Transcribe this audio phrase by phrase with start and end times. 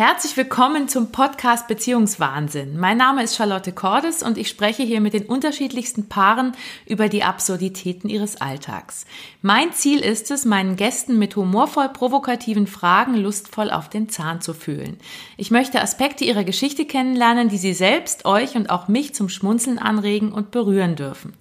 [0.00, 2.78] Herzlich willkommen zum Podcast Beziehungswahnsinn.
[2.78, 6.52] Mein Name ist Charlotte Cordes und ich spreche hier mit den unterschiedlichsten Paaren
[6.86, 9.04] über die Absurditäten ihres Alltags.
[9.42, 14.54] Mein Ziel ist es, meinen Gästen mit humorvoll provokativen Fragen lustvoll auf den Zahn zu
[14.54, 14.96] fühlen.
[15.36, 19.78] Ich möchte Aspekte ihrer Geschichte kennenlernen, die sie selbst, euch und auch mich zum Schmunzeln
[19.78, 21.34] anregen und berühren dürfen.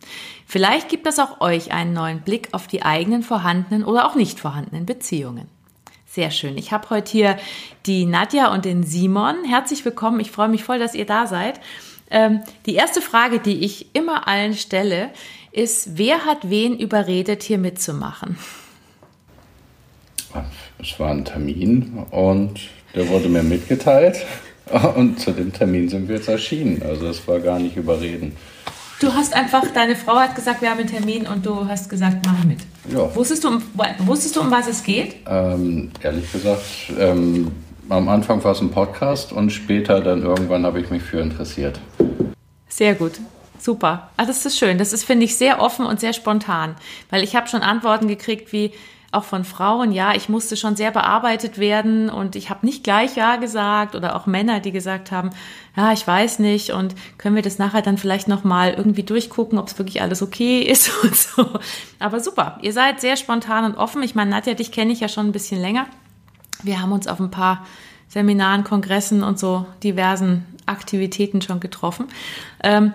[0.46, 4.38] Vielleicht gibt das auch euch einen neuen Blick auf die eigenen vorhandenen oder auch nicht
[4.38, 5.48] vorhandenen Beziehungen.
[6.12, 6.58] Sehr schön.
[6.58, 7.38] Ich habe heute hier
[7.86, 9.44] die Nadja und den Simon.
[9.48, 10.20] Herzlich willkommen.
[10.20, 11.60] Ich freue mich voll, dass ihr da seid.
[12.10, 15.12] Ähm, die erste Frage, die ich immer allen stelle,
[15.52, 18.40] ist, wer hat wen überredet, hier mitzumachen?
[20.82, 22.60] Es war ein Termin und
[22.96, 24.26] der wurde mir mitgeteilt.
[24.96, 26.82] Und zu dem Termin sind wir jetzt erschienen.
[26.82, 28.36] Also es war gar nicht überreden.
[29.00, 32.18] Du hast einfach, deine Frau hat gesagt, wir haben einen Termin und du hast gesagt,
[32.26, 32.60] mach mit.
[32.92, 33.16] Ja.
[33.16, 33.64] Wusstest, du, um,
[34.00, 35.16] wusstest du, um was es geht?
[35.26, 36.62] Ähm, ehrlich gesagt,
[36.98, 37.50] ähm,
[37.88, 41.80] am Anfang war es ein Podcast und später dann irgendwann habe ich mich für interessiert.
[42.68, 43.14] Sehr gut.
[43.58, 44.10] Super.
[44.18, 44.78] Ah, das ist schön.
[44.78, 46.76] Das ist, finde ich, sehr offen und sehr spontan.
[47.10, 48.74] Weil ich habe schon Antworten gekriegt wie,
[49.12, 53.16] auch von Frauen, ja, ich musste schon sehr bearbeitet werden und ich habe nicht gleich
[53.16, 55.32] Ja gesagt oder auch Männer, die gesagt haben,
[55.76, 59.68] ja, ich weiß nicht und können wir das nachher dann vielleicht nochmal irgendwie durchgucken, ob
[59.68, 61.60] es wirklich alles okay ist und so.
[61.98, 64.04] Aber super, ihr seid sehr spontan und offen.
[64.04, 65.88] Ich meine, Nadja, dich kenne ich ja schon ein bisschen länger.
[66.62, 67.66] Wir haben uns auf ein paar
[68.10, 72.08] Seminaren, Kongressen und so diversen Aktivitäten schon getroffen.
[72.62, 72.94] Ähm,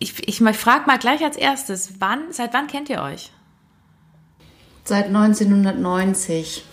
[0.00, 3.30] ich ich frage mal gleich als erstes, wann, seit wann kennt ihr euch?
[4.88, 6.64] Seit 1990.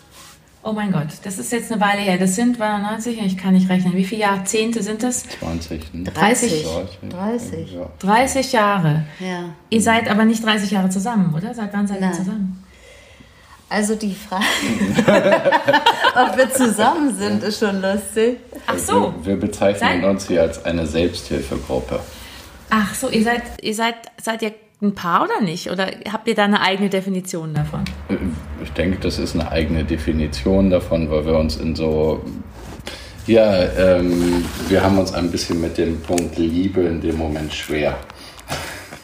[0.64, 2.18] Oh mein Gott, das ist jetzt eine Weile her.
[2.18, 3.94] Das sind 90, ich kann nicht rechnen.
[3.94, 5.24] Wie viele Jahrzehnte sind das?
[5.40, 5.94] 20.
[5.94, 6.04] Ne?
[6.12, 6.66] 30.
[7.10, 7.74] 30.
[7.74, 7.90] Ja.
[8.00, 9.04] 30 Jahre.
[9.20, 9.50] Ja.
[9.70, 11.54] Ihr seid aber nicht 30 Jahre zusammen, oder?
[11.54, 12.64] Seit wann seid ihr zusammen?
[13.68, 14.46] Also die Frage,
[16.16, 18.38] ob wir zusammen sind, ist schon lustig.
[18.66, 19.14] Ach so.
[19.24, 20.04] Wir, wir bezeichnen seid?
[20.06, 22.00] uns hier als eine Selbsthilfegruppe.
[22.70, 25.72] Ach so, ihr seid, ihr seid, seid ihr ein Paar oder nicht?
[25.72, 27.84] Oder habt ihr da eine eigene Definition davon?
[28.64, 32.24] Ich denke, das ist eine eigene Definition davon, weil wir uns in so
[33.28, 37.98] ja, ähm, wir haben uns ein bisschen mit dem Punkt Liebe in dem Moment schwer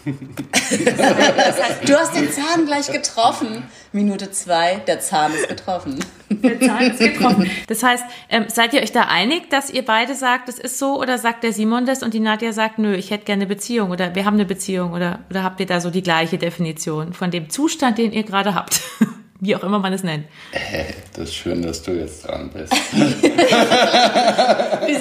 [0.06, 3.64] das heißt, du hast den Zahn gleich getroffen.
[3.92, 6.00] Minute zwei, der Zahn ist getroffen.
[6.30, 7.50] Der Zahn ist getroffen.
[7.68, 11.00] Das heißt, ähm, seid ihr euch da einig, dass ihr beide sagt, es ist so,
[11.00, 13.92] oder sagt der Simon das und die Nadja sagt, nö, ich hätte gerne eine Beziehung
[13.92, 17.32] oder wir haben eine Beziehung oder, oder habt ihr da so die gleiche Definition von
[17.32, 18.82] dem Zustand, den ihr gerade habt?
[19.44, 20.28] Wie auch immer man es nennt.
[20.52, 22.72] Hey, äh, das ist schön, dass du jetzt dran bist.
[22.92, 23.10] Wieso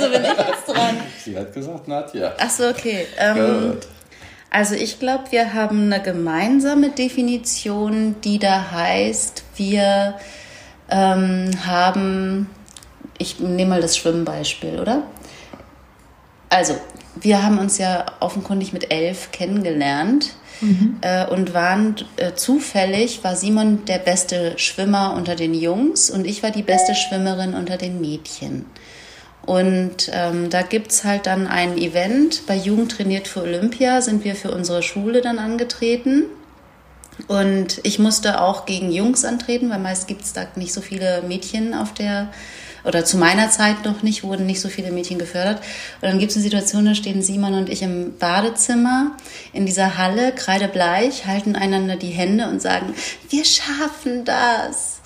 [0.08, 0.96] bin ich jetzt dran?
[1.22, 2.32] Sie hat gesagt, Nadja.
[2.38, 3.06] Ach so, okay.
[3.18, 3.76] Ähm,
[4.50, 10.16] also ich glaube, wir haben eine gemeinsame Definition, die da heißt, wir
[10.90, 12.50] ähm, haben,
[13.18, 15.04] ich nehme mal das Schwimmbeispiel, oder?
[16.48, 16.74] Also,
[17.20, 20.34] wir haben uns ja offenkundig mit elf kennengelernt.
[20.60, 20.98] Mhm.
[21.00, 26.42] Äh, und waren äh, zufällig, war Simon der beste Schwimmer unter den Jungs und ich
[26.42, 28.66] war die beste Schwimmerin unter den Mädchen.
[29.46, 32.46] Und ähm, da es halt dann ein Event.
[32.46, 36.24] Bei Jugend trainiert für Olympia sind wir für unsere Schule dann angetreten.
[37.26, 41.22] Und ich musste auch gegen Jungs antreten, weil meist gibt es da nicht so viele
[41.22, 42.28] Mädchen auf der,
[42.84, 45.58] oder zu meiner Zeit noch nicht, wurden nicht so viele Mädchen gefördert.
[46.00, 49.16] Und dann gibt es eine Situation, da stehen Simon und ich im Badezimmer
[49.52, 52.94] in dieser Halle, kreidebleich, halten einander die Hände und sagen,
[53.28, 54.99] wir schaffen das.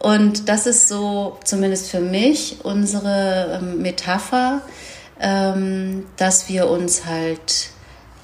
[0.00, 4.62] Und das ist so, zumindest für mich, unsere ähm, Metapher,
[5.20, 7.68] ähm, dass wir uns halt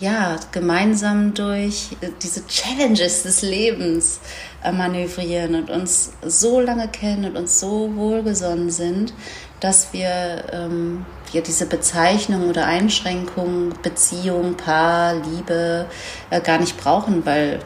[0.00, 4.20] ja gemeinsam durch diese Challenges des Lebens
[4.64, 9.12] äh, manövrieren und uns so lange kennen und uns so wohlgesonnen sind,
[9.60, 15.84] dass wir ähm, ja, diese Bezeichnung oder Einschränkung, Beziehung, Paar, Liebe
[16.31, 17.60] äh, gar nicht brauchen, weil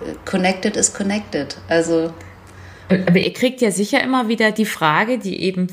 [0.00, 1.56] äh, connected is connected.
[1.68, 2.12] Also
[3.06, 5.68] aber ihr kriegt ja sicher immer wieder die Frage, die eben,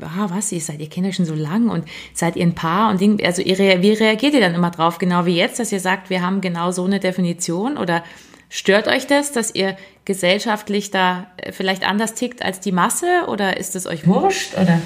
[0.00, 1.84] ah, was, ihr seid, ihr kennt euch schon so lang und
[2.14, 5.26] seid ihr ein Paar und Ding, also ihr, wie reagiert ihr dann immer drauf, genau
[5.26, 8.02] wie jetzt, dass ihr sagt, wir haben genau so eine Definition oder
[8.48, 13.56] stört euch das, dass ihr gesellschaftlich da äh, vielleicht anders tickt als die Masse oder
[13.56, 14.80] ist es euch wurscht oder?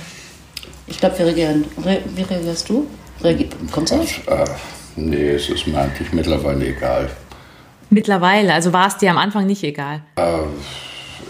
[0.87, 1.65] Ich glaube, wir reagieren.
[1.85, 2.87] Re wie reagierst du?
[3.23, 4.21] Reagier Kommt's aus?
[4.27, 4.45] Äh,
[4.95, 7.11] nee, es ist mir eigentlich mittlerweile egal.
[7.91, 10.03] Mittlerweile, also war es dir am Anfang nicht egal?
[10.17, 10.23] Äh,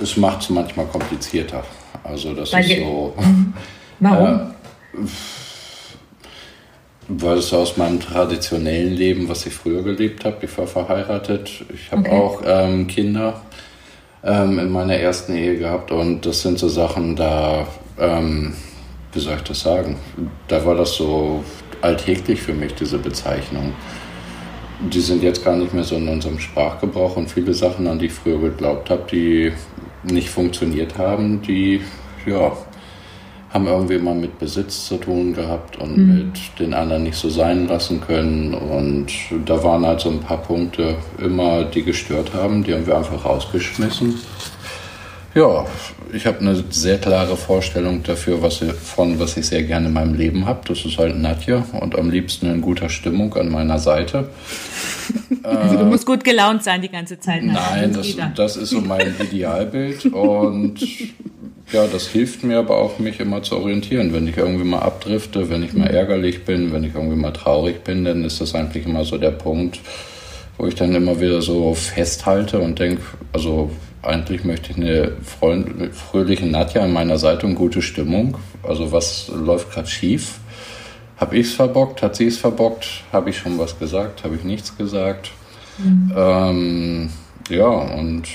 [0.03, 1.65] es macht es manchmal komplizierter.
[2.03, 3.15] Also das Weil ist so.
[4.01, 4.27] Warum?
[4.27, 4.99] Äh,
[7.09, 11.93] weil es aus meinem traditionellen Leben, was ich früher gelebt habe, ich war verheiratet, ich
[11.93, 12.11] habe okay.
[12.11, 13.43] auch ähm, Kinder
[14.25, 17.67] ähm, in meiner ersten Ehe gehabt und das sind so Sachen, da
[17.99, 18.55] ähm,
[19.13, 19.97] wie soll ich das sagen?
[20.49, 21.45] Da war das so
[21.81, 23.73] alltäglich für mich, diese Bezeichnung.
[24.81, 28.07] Die sind jetzt gar nicht mehr so in unserem Sprachgebrauch und viele Sachen, an die
[28.07, 29.53] ich früher geglaubt habe, die
[30.03, 31.81] nicht funktioniert haben, die,
[32.27, 32.53] ja,
[33.53, 36.15] haben irgendwie mal mit Besitz zu tun gehabt und mhm.
[36.15, 38.53] mit den anderen nicht so sein lassen können.
[38.53, 39.07] Und
[39.47, 43.25] da waren halt so ein paar Punkte immer, die gestört haben, die haben wir einfach
[43.25, 44.15] rausgeschmissen.
[45.37, 45.67] Ja,
[46.15, 49.93] ich habe eine sehr klare Vorstellung dafür, was ich, von was ich sehr gerne in
[49.93, 50.61] meinem Leben habe.
[50.67, 54.31] Das ist halt Nadja und am liebsten in guter Stimmung an meiner Seite.
[55.43, 57.45] Also du musst gut gelaunt sein die ganze Zeit.
[57.45, 60.81] Nein, das, das ist so mein Idealbild und
[61.73, 64.13] ja, das hilft mir aber auch, mich immer zu orientieren.
[64.13, 67.85] Wenn ich irgendwie mal abdrifte, wenn ich mal ärgerlich bin, wenn ich irgendwie mal traurig
[67.85, 69.79] bin, dann ist das eigentlich immer so der Punkt,
[70.59, 73.03] wo ich dann immer wieder so festhalte und denke,
[73.33, 73.71] also
[74.07, 78.39] eigentlich möchte ich eine freund fröhliche Nadja an meiner Seite und gute Stimmung.
[78.63, 80.39] Also was läuft gerade schief?
[81.17, 82.03] Habe ich es verbockt?
[82.03, 82.87] Hat sie es verbockt?
[83.13, 84.25] Habe ich schon was gesagt?
[84.25, 85.31] Habe ich nichts gesagt?
[85.79, 86.13] Mhm.
[86.15, 87.11] Ähm,
[87.49, 88.29] ja, und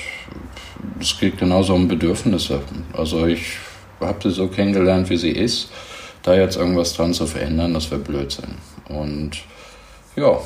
[1.00, 2.62] es geht genauso um Bedürfnisse.
[2.94, 3.58] Also ich
[4.00, 5.70] habe sie so kennengelernt, wie sie ist.
[6.24, 8.56] Da jetzt irgendwas dran zu verändern, das wäre Blödsinn.
[8.90, 9.44] Und
[10.16, 10.40] ja,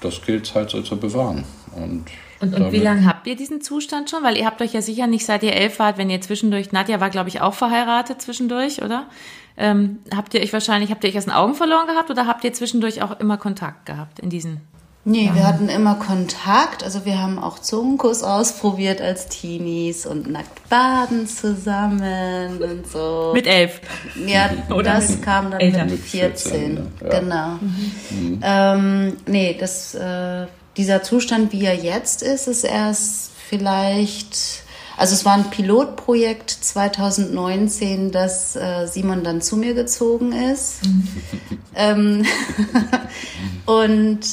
[0.00, 1.44] das gilt halt so zu bewahren.
[1.74, 2.06] Und,
[2.40, 4.22] und, und wie lange habt ihr diesen Zustand schon?
[4.22, 7.00] Weil ihr habt euch ja sicher nicht seit ihr elf wart, wenn ihr zwischendurch, Nadja
[7.00, 9.06] war glaube ich auch verheiratet zwischendurch, oder?
[9.56, 12.44] Ähm, habt ihr euch wahrscheinlich, habt ihr euch aus den Augen verloren gehabt oder habt
[12.44, 14.60] ihr zwischendurch auch immer Kontakt gehabt in diesen
[15.04, 15.34] Nee, ja.
[15.34, 16.84] wir hatten immer Kontakt.
[16.84, 23.30] Also wir haben auch Zungenkuss ausprobiert als Teenies und nackt baden zusammen und so.
[23.32, 23.80] Mit elf?
[24.26, 25.88] Ja, Oder das kam dann Eltern.
[25.88, 26.86] mit 14.
[27.00, 27.20] ja.
[27.20, 27.48] Genau.
[27.60, 28.40] Mhm.
[28.42, 30.46] Ähm, nee, das, äh,
[30.76, 34.62] dieser Zustand, wie er jetzt ist, ist erst vielleicht...
[34.96, 40.80] Also es war ein Pilotprojekt 2019, dass äh, Simon dann zu mir gezogen ist.
[41.72, 42.26] Ähm,
[43.64, 44.26] und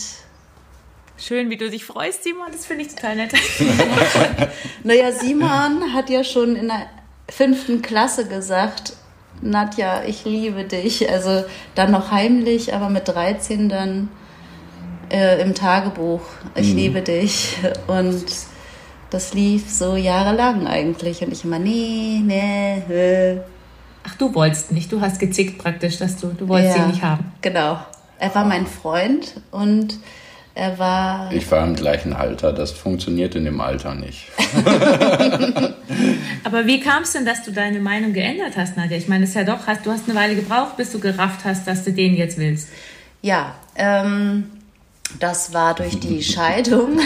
[1.20, 2.48] Schön, wie du dich freust, Simon.
[2.52, 3.34] Das finde ich total nett.
[4.84, 6.88] naja, Simon hat ja schon in der
[7.28, 8.94] fünften Klasse gesagt,
[9.42, 11.10] Nadja, ich liebe dich.
[11.10, 11.44] Also
[11.74, 14.10] dann noch heimlich, aber mit 13 dann
[15.10, 16.22] äh, im Tagebuch,
[16.56, 16.78] ich mhm.
[16.78, 17.58] liebe dich.
[17.88, 18.26] Und
[19.10, 21.22] das lief so jahrelang eigentlich.
[21.22, 23.40] Und ich immer, nee, nee, nee.
[24.04, 24.92] Ach, du wolltest nicht.
[24.92, 27.32] Du hast gezickt praktisch, dass du, du wolltest ja, ihn nicht haben.
[27.42, 27.80] Genau.
[28.20, 30.00] Er war mein Freund und
[30.56, 31.32] er war.
[31.32, 32.52] Ich war im gleichen Alter.
[32.52, 34.26] Das funktioniert in dem Alter nicht.
[36.44, 38.98] Aber wie kam es denn, dass du deine Meinung geändert hast, Nadja?
[38.98, 41.46] Ich meine, es ist ja doch, hast, du hast eine Weile gebraucht, bis du gerafft
[41.46, 42.70] hast, dass du den jetzt willst.
[43.22, 44.50] Ja, ähm,
[45.20, 47.00] das war durch die Scheidung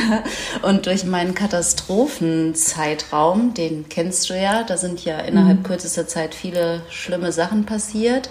[0.61, 4.63] und durch meinen Katastrophenzeitraum, den kennst du ja.
[4.63, 5.63] Da sind ja innerhalb mhm.
[5.63, 8.29] kürzester Zeit viele schlimme Sachen passiert.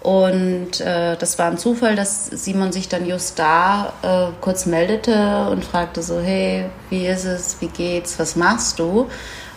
[0.00, 5.48] Und äh, das war ein Zufall, dass Simon sich dann just da äh, kurz meldete
[5.50, 9.08] und fragte so, hey, wie ist es, wie geht's, was machst du?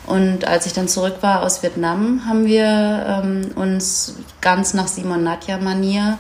[0.08, 5.24] Und als ich dann zurück war aus Vietnam, haben wir ähm, uns ganz nach Simon
[5.24, 6.18] Nadja Manier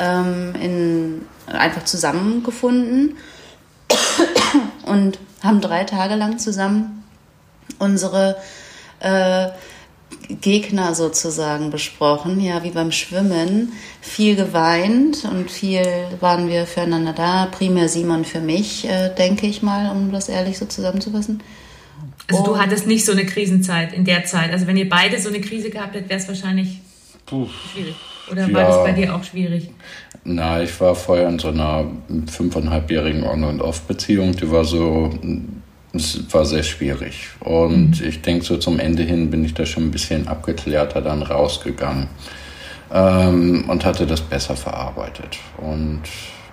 [0.00, 3.16] ähm, in, einfach zusammengefunden
[4.86, 7.04] und haben drei Tage lang zusammen
[7.78, 8.36] unsere
[9.00, 9.48] äh,
[10.40, 13.72] Gegner sozusagen besprochen, ja, wie beim Schwimmen.
[14.00, 15.84] Viel geweint und viel
[16.20, 17.46] waren wir füreinander da.
[17.46, 21.42] Primär Simon für mich, äh, denke ich mal, um das ehrlich so zusammenzufassen.
[22.28, 24.52] Also du hattest nicht so eine Krisenzeit in der Zeit.
[24.52, 26.80] Also wenn ihr beide so eine Krise gehabt hättet, wäre es wahrscheinlich
[27.26, 27.48] Puh.
[27.72, 27.96] schwierig.
[28.30, 28.54] Oder ja.
[28.54, 29.70] war das bei dir auch schwierig?
[30.24, 31.86] Na, ich war vorher in so einer
[32.26, 34.36] fünfeinhalbjährigen On- und Off-Beziehung.
[34.36, 35.10] Die war so
[35.92, 37.30] es war sehr schwierig.
[37.40, 38.06] Und mhm.
[38.06, 42.08] ich denke, so zum Ende hin bin ich da schon ein bisschen abgeklärter dann rausgegangen
[42.92, 45.38] ähm, und hatte das besser verarbeitet.
[45.56, 46.02] Und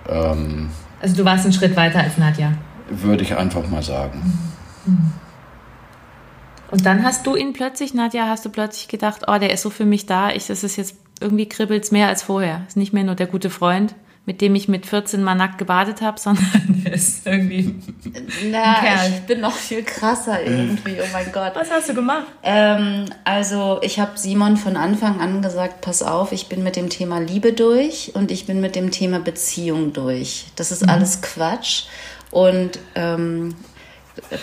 [0.08, 0.70] ähm,
[1.00, 2.52] also du warst einen Schritt weiter als Nadja.
[2.90, 4.48] Würde ich einfach mal sagen.
[4.84, 4.92] Mhm.
[4.92, 5.12] mhm.
[6.70, 9.70] Und dann hast du ihn plötzlich, Nadja, hast du plötzlich gedacht, oh, der ist so
[9.70, 12.62] für mich da, ich, das ist jetzt irgendwie kribbelt's mehr als vorher.
[12.68, 13.94] Ist nicht mehr nur der gute Freund
[14.28, 16.44] mit dem ich mit 14 mal nackt gebadet habe, sondern
[16.84, 17.74] der ist irgendwie.
[18.50, 21.52] Na, ich bin noch viel krasser irgendwie, oh mein Gott.
[21.54, 22.26] Was hast du gemacht?
[22.42, 26.90] Ähm, also, ich habe Simon von Anfang an gesagt: Pass auf, ich bin mit dem
[26.90, 30.44] Thema Liebe durch und ich bin mit dem Thema Beziehung durch.
[30.56, 30.90] Das ist mhm.
[30.90, 31.84] alles Quatsch.
[32.30, 33.54] Und ähm,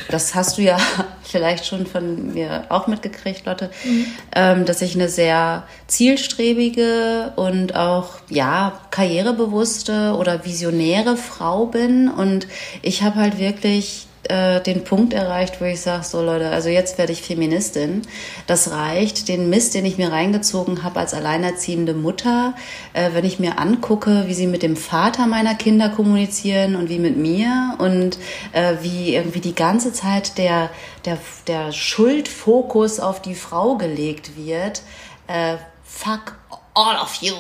[0.10, 0.78] das hast du ja
[1.24, 4.06] vielleicht schon von mir auch mitgekriegt, Lotte, mhm.
[4.36, 12.48] ähm, dass ich eine sehr zielstrebige und auch ja karrierebewusste oder visionäre Frau bin und
[12.82, 16.98] ich habe halt wirklich äh, den Punkt erreicht, wo ich sage, so Leute, also jetzt
[16.98, 18.02] werde ich Feministin.
[18.48, 19.28] Das reicht.
[19.28, 22.56] Den Mist, den ich mir reingezogen habe als alleinerziehende Mutter,
[22.94, 27.00] äh, wenn ich mir angucke, wie sie mit dem Vater meiner Kinder kommunizieren und wie
[27.00, 28.18] mit mir und
[28.52, 30.70] äh, wie irgendwie die ganze Zeit der,
[31.06, 31.18] der,
[31.48, 34.82] der Schuldfokus auf die Frau gelegt wird.
[35.28, 36.36] Äh, fuck
[36.76, 37.36] all of you.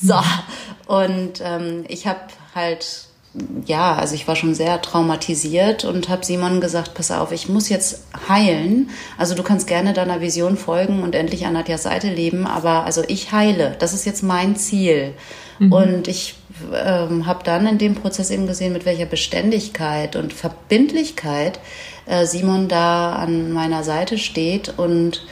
[0.00, 0.20] So.
[0.86, 2.20] Und ähm, ich habe
[2.54, 3.03] halt
[3.66, 7.68] ja, also ich war schon sehr traumatisiert und habe Simon gesagt, pass auf, ich muss
[7.68, 8.90] jetzt heilen.
[9.18, 13.02] Also du kannst gerne deiner Vision folgen und endlich an Nadjas Seite leben, aber also
[13.08, 13.74] ich heile.
[13.78, 15.14] Das ist jetzt mein Ziel.
[15.58, 15.72] Mhm.
[15.72, 16.36] Und ich
[16.72, 21.58] ähm, habe dann in dem Prozess eben gesehen, mit welcher Beständigkeit und Verbindlichkeit
[22.06, 25.26] äh, Simon da an meiner Seite steht und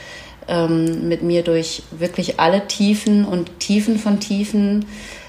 [0.49, 4.85] ähm, mit mir durch wirklich alle Tiefen und Tiefen von Tiefen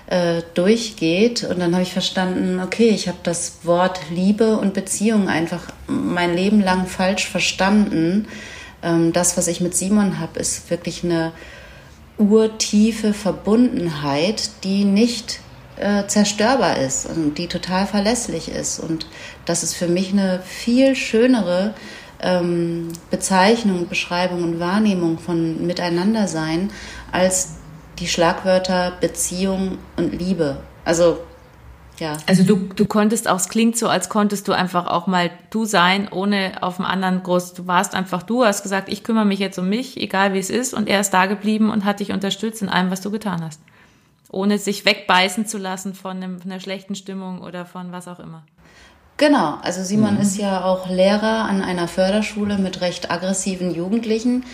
[0.06, 1.44] äh, durchgeht.
[1.44, 6.34] Und dann habe ich verstanden, okay, ich habe das Wort Liebe und Beziehung einfach mein
[6.34, 8.28] Leben lang falsch verstanden.
[8.82, 11.32] Ähm, das, was ich mit Simon habe, ist wirklich eine
[12.18, 15.40] urtiefe Verbundenheit, die nicht
[15.76, 18.78] äh, zerstörbar ist und die total verlässlich ist.
[18.78, 19.06] Und
[19.46, 21.74] das ist für mich eine viel schönere
[22.20, 26.70] ähm, Bezeichnung, Beschreibung und Wahrnehmung von Miteinandersein
[27.10, 27.54] als
[27.98, 30.58] die Schlagwörter Beziehung und Liebe.
[30.84, 31.18] Also
[32.00, 32.16] ja.
[32.26, 35.64] Also du, du konntest auch, es klingt so, als konntest du einfach auch mal du
[35.64, 39.38] sein, ohne auf dem anderen groß, du warst einfach du, hast gesagt, ich kümmere mich
[39.38, 42.10] jetzt um mich, egal wie es ist, und er ist da geblieben und hat dich
[42.10, 43.60] unterstützt in allem, was du getan hast.
[44.30, 48.18] Ohne sich wegbeißen zu lassen von, einem, von einer schlechten Stimmung oder von was auch
[48.18, 48.42] immer.
[49.16, 50.20] Genau, also Simon mhm.
[50.20, 54.44] ist ja auch Lehrer an einer Förderschule mit recht aggressiven Jugendlichen.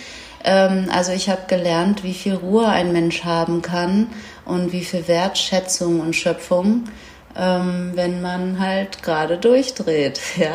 [0.45, 4.09] Ähm, also ich habe gelernt, wie viel Ruhe ein Mensch haben kann
[4.45, 6.85] und wie viel Wertschätzung und Schöpfung,
[7.39, 10.21] ähm, wenn man halt gerade durchdreht.
[10.37, 10.55] Ja.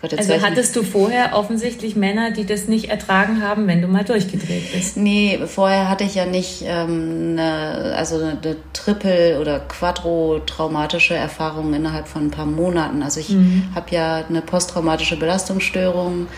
[0.00, 4.04] Gott, also hattest du vorher offensichtlich Männer, die das nicht ertragen haben, wenn du mal
[4.04, 4.96] durchgedreht bist?
[4.96, 11.74] Nee, vorher hatte ich ja nicht ähm, eine, also eine, eine Triple- oder Quadro-traumatische Erfahrung
[11.74, 13.02] innerhalb von ein paar Monaten.
[13.02, 13.64] Also ich mhm.
[13.74, 16.28] habe ja eine posttraumatische Belastungsstörung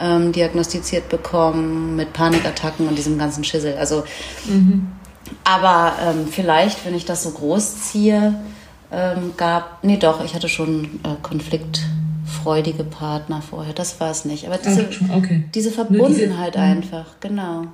[0.00, 3.76] ähm, diagnostiziert bekommen mit Panikattacken und diesem ganzen Schissel.
[3.76, 4.04] Also,
[4.46, 4.88] mhm.
[5.44, 8.34] aber ähm, vielleicht, wenn ich das so groß ziehe,
[8.92, 13.72] ähm, gab, nee, doch, ich hatte schon äh, konfliktfreudige Partner vorher.
[13.72, 14.46] Das war es nicht.
[14.46, 15.44] Aber diese, okay.
[15.54, 16.72] diese Verbundenheit diese, mhm.
[16.72, 17.66] einfach, genau.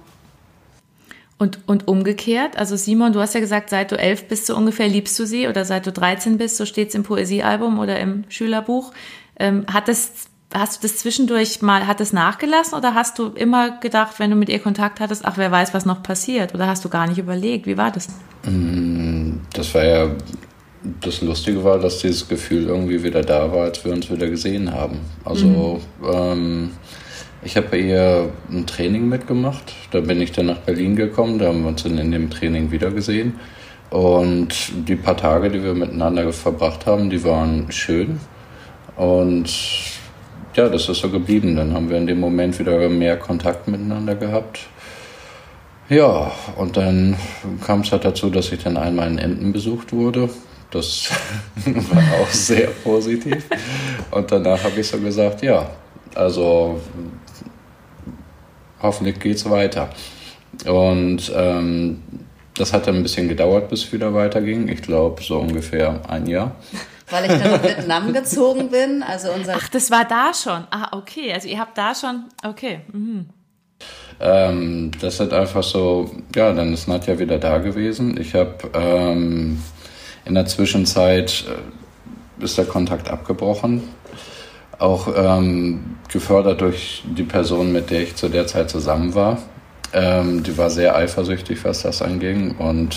[1.39, 4.89] Und, und umgekehrt, also Simon, du hast ja gesagt, seit du elf bist so ungefähr
[4.89, 8.25] liebst du sie oder seit du 13 bist, so steht es im Poesiealbum oder im
[8.29, 8.93] Schülerbuch.
[9.39, 13.79] Ähm, hat das Hast du das zwischendurch mal, hat es nachgelassen oder hast du immer
[13.81, 16.55] gedacht, wenn du mit ihr Kontakt hattest, ach, wer weiß, was noch passiert?
[16.55, 17.67] Oder hast du gar nicht überlegt?
[17.67, 18.09] Wie war das?
[18.45, 20.11] Mm, das war ja,
[21.03, 24.73] das Lustige war, dass dieses Gefühl irgendwie wieder da war, als wir uns wieder gesehen
[24.73, 25.01] haben.
[25.23, 26.09] Also, mhm.
[26.11, 26.71] ähm,
[27.43, 29.75] ich habe bei ihr ein Training mitgemacht.
[29.91, 31.39] Da bin ich dann nach Berlin gekommen.
[31.39, 33.35] Da haben wir uns dann in dem Training wieder gesehen.
[33.91, 38.19] Und die paar Tage, die wir miteinander verbracht haben, die waren schön.
[38.97, 39.51] Und
[40.59, 41.55] ja, das ist so geblieben.
[41.55, 44.67] Dann haben wir in dem Moment wieder mehr Kontakt miteinander gehabt.
[45.89, 47.17] Ja, und dann
[47.65, 50.29] kam es halt dazu, dass ich dann einmal in Enten besucht wurde.
[50.73, 51.11] Das
[51.65, 53.47] war auch sehr positiv.
[54.11, 55.71] Und danach habe ich so gesagt, ja,
[56.17, 56.81] also
[58.83, 59.91] hoffentlich geht es weiter.
[60.67, 62.03] Und ähm,
[62.57, 64.67] das hat dann ein bisschen gedauert, bis es wieder weiterging.
[64.67, 66.57] Ich glaube, so ungefähr ein Jahr
[67.11, 69.03] weil ich dann nach Vietnam gezogen bin.
[69.03, 70.67] Also unser Ach, das war da schon.
[70.71, 71.33] Ah, okay.
[71.33, 72.25] Also ihr habt da schon.
[72.45, 72.81] Okay.
[72.93, 73.27] Mhm.
[74.21, 78.19] Ähm, das hat einfach so, ja, dann ist Nadja wieder da gewesen.
[78.21, 79.63] Ich habe ähm,
[80.25, 83.83] in der Zwischenzeit äh, ist der Kontakt abgebrochen.
[84.79, 89.39] Auch ähm, gefördert durch die Person, mit der ich zu der Zeit zusammen war.
[89.93, 92.97] Ähm, die war sehr eifersüchtig, was das anging und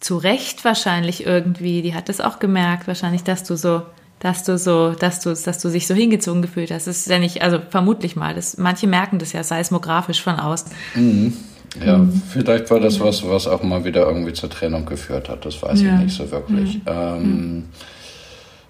[0.00, 3.82] zu Recht wahrscheinlich irgendwie, die hat das auch gemerkt, wahrscheinlich, dass du so,
[4.18, 6.86] dass du so, dass du, dass du dich so hingezogen gefühlt hast.
[6.86, 10.72] Das ist ja nicht, also vermutlich mal, das, manche merken das ja seismografisch von außen.
[10.94, 11.36] Mhm.
[11.84, 12.20] Ja, mhm.
[12.28, 15.44] vielleicht war das was, was auch mal wieder irgendwie zur Trennung geführt hat.
[15.44, 15.94] Das weiß ja.
[15.94, 16.76] ich nicht so wirklich.
[16.76, 16.82] Mhm.
[16.86, 17.64] Ähm,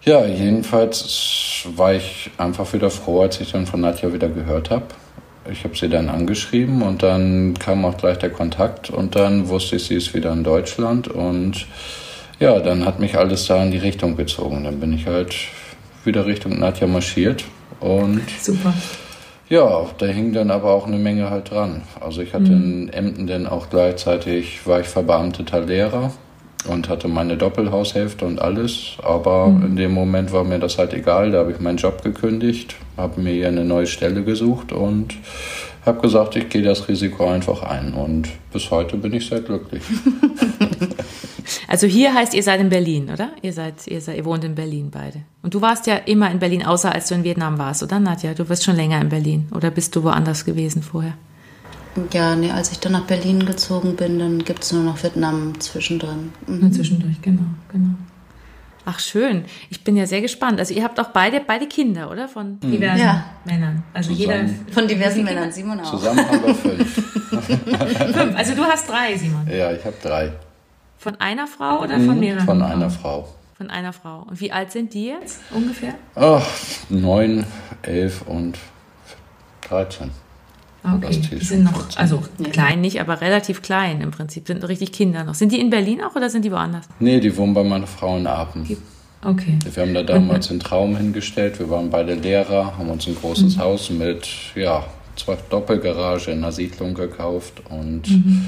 [0.05, 4.87] ja, jedenfalls war ich einfach wieder froh, als ich dann von Nadja wieder gehört habe.
[5.51, 9.77] Ich habe sie dann angeschrieben und dann kam auch gleich der Kontakt und dann wusste
[9.77, 11.67] ich, sie ist wieder in Deutschland und
[12.39, 14.65] ja, dann hat mich alles da in die Richtung gezogen.
[14.65, 15.35] Dann bin ich halt
[16.05, 17.45] wieder Richtung Nadja marschiert
[17.81, 18.75] und super.
[19.49, 21.83] Ja, da hing dann aber auch eine Menge halt dran.
[22.01, 22.89] Also ich hatte mhm.
[22.89, 26.13] in Emden dann auch gleichzeitig, war ich verbeamteter Lehrer
[26.69, 28.97] und hatte meine Doppelhaushälfte und alles.
[29.03, 29.67] Aber mhm.
[29.67, 31.33] in dem Moment war mir das halt egal.
[31.33, 35.17] Da habe ich meinen Job gekündigt, habe mir hier eine neue Stelle gesucht und
[35.87, 37.95] habe gesagt, ich gehe das Risiko einfach ein.
[37.95, 39.83] Und bis heute bin ich sehr glücklich.
[41.69, 43.31] also hier heißt, ihr seid in Berlin, oder?
[43.41, 45.23] Ihr seid, ihr seid, ihr wohnt in Berlin beide.
[45.43, 48.35] Und du warst ja immer in Berlin, außer als du in Vietnam warst, oder Nadja?
[48.35, 49.49] Du warst schon länger in Berlin.
[49.55, 51.15] Oder bist du woanders gewesen vorher?
[52.13, 55.59] Ja, nee, als ich dann nach Berlin gezogen bin, dann gibt es nur noch Vietnam
[55.61, 56.33] zwischendrin.
[56.47, 56.73] Mhm.
[56.73, 57.95] Zwischendurch, genau, genau.
[58.85, 60.59] Ach schön, ich bin ja sehr gespannt.
[60.59, 62.29] Also ihr habt auch beide, beide Kinder, oder?
[62.29, 62.71] Von mhm.
[62.71, 63.25] diversen ja.
[63.45, 63.83] Männern.
[63.93, 64.47] Also Zusammen.
[64.49, 65.91] jeder von diversen Männern, Simon auch.
[65.91, 66.95] Zusammen haben wir fünf.
[68.15, 68.37] fünf.
[68.37, 69.47] Also du hast drei, Simon.
[69.49, 70.33] Ja, ich habe drei.
[70.97, 72.47] Von einer Frau oder von mhm, mehreren?
[72.47, 73.29] Von einer Frau.
[73.57, 74.27] Von einer Frau.
[74.29, 75.95] Und wie alt sind die jetzt ungefähr?
[76.15, 76.47] Ach,
[76.89, 77.45] neun,
[77.83, 78.59] elf und
[79.61, 80.11] dreizehn.
[80.83, 82.23] Okay, die sind noch, also
[82.53, 85.35] klein nicht, aber relativ klein im Prinzip, sind richtig Kinder noch.
[85.35, 86.89] Sind die in Berlin auch oder sind die woanders?
[86.99, 88.65] Nee, die wohnen bei meiner Frau in Aachen.
[89.23, 89.59] Okay.
[89.71, 91.59] Wir haben da damals einen Traum hingestellt.
[91.59, 93.61] Wir waren beide Lehrer, haben uns ein großes mhm.
[93.61, 94.85] Haus mit, ja,
[95.17, 98.47] zwei Doppelgarage in einer Siedlung gekauft und mhm.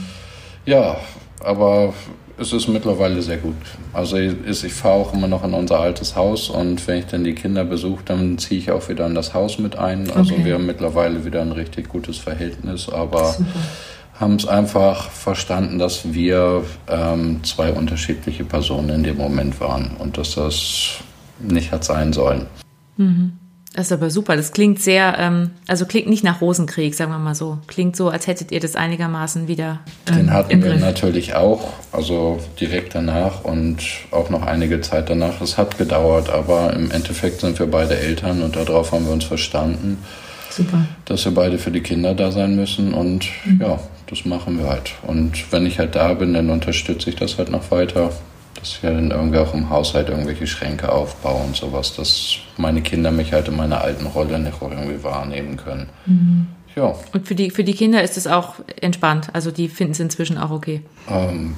[0.64, 0.96] ja,
[1.40, 1.92] aber
[2.38, 3.56] es ist mittlerweile sehr gut.
[3.92, 7.24] Also ich, ich fahre auch immer noch in unser altes Haus und wenn ich dann
[7.24, 10.10] die Kinder besuche, dann ziehe ich auch wieder in das Haus mit ein.
[10.10, 10.44] Also okay.
[10.44, 13.36] wir haben mittlerweile wieder ein richtig gutes Verhältnis, aber
[14.18, 20.18] haben es einfach verstanden, dass wir ähm, zwei unterschiedliche Personen in dem Moment waren und
[20.18, 20.98] dass das
[21.40, 22.46] nicht hat sein sollen.
[22.96, 23.32] Mhm.
[23.74, 24.36] Das ist aber super.
[24.36, 27.58] Das klingt sehr, ähm, also klingt nicht nach Rosenkrieg, sagen wir mal so.
[27.68, 29.80] Klingt so, als hättet ihr das einigermaßen wieder.
[30.06, 33.78] Ähm, Den hatten wir natürlich auch, also direkt danach und
[34.10, 35.40] auch noch einige Zeit danach.
[35.40, 39.24] Es hat gedauert, aber im Endeffekt sind wir beide Eltern und darauf haben wir uns
[39.24, 39.98] verstanden.
[40.50, 40.84] Super.
[41.06, 43.58] Dass wir beide für die Kinder da sein müssen und mhm.
[43.62, 44.92] ja, das machen wir halt.
[45.06, 48.10] Und wenn ich halt da bin, dann unterstütze ich das halt noch weiter
[48.54, 53.10] dass ich dann irgendwie auch im Haushalt irgendwelche Schränke aufbaue und sowas, dass meine Kinder
[53.10, 55.88] mich halt in meiner alten Rolle nicht irgendwie wahrnehmen können.
[56.06, 56.46] Mhm.
[56.74, 56.94] Ja.
[57.12, 59.28] Und für die, für die Kinder ist es auch entspannt.
[59.34, 60.82] Also die finden es inzwischen auch okay.
[61.08, 61.54] Ähm,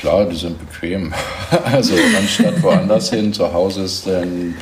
[0.00, 1.12] klar, die sind bequem.
[1.64, 4.54] also anstatt woanders hin, zu Hause ist dann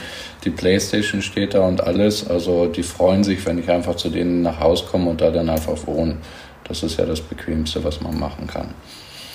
[0.45, 2.29] die Playstation steht da und alles.
[2.29, 5.49] Also die freuen sich, wenn ich einfach zu denen nach Hause komme und da dann
[5.49, 6.17] einfach wohne.
[6.65, 8.75] Das ist ja das Bequemste, was man machen kann.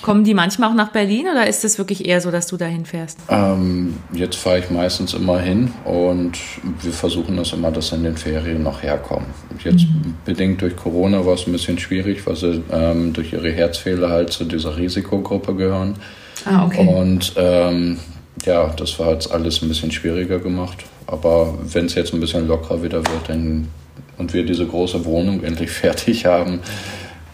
[0.02, 2.86] Kommen die manchmal auch nach Berlin oder ist es wirklich eher so, dass du dahin
[2.86, 3.20] fährst?
[3.30, 6.38] Ähm, jetzt fahre ich meistens immer hin und
[6.82, 9.28] wir versuchen das immer, dass in den Ferien noch herkommen.
[9.64, 10.16] Jetzt mhm.
[10.26, 14.32] bedingt durch Corona war es ein bisschen schwierig, weil sie ähm, durch ihre Herzfehler halt
[14.32, 15.96] zu dieser Risikogruppe gehören.
[16.46, 16.88] Ah, okay.
[16.88, 18.00] Und ähm,
[18.46, 20.86] ja, das war jetzt alles ein bisschen schwieriger gemacht.
[21.08, 23.68] Aber wenn es jetzt ein bisschen lockerer wieder wird dann,
[24.18, 26.60] und wir diese große Wohnung endlich fertig haben,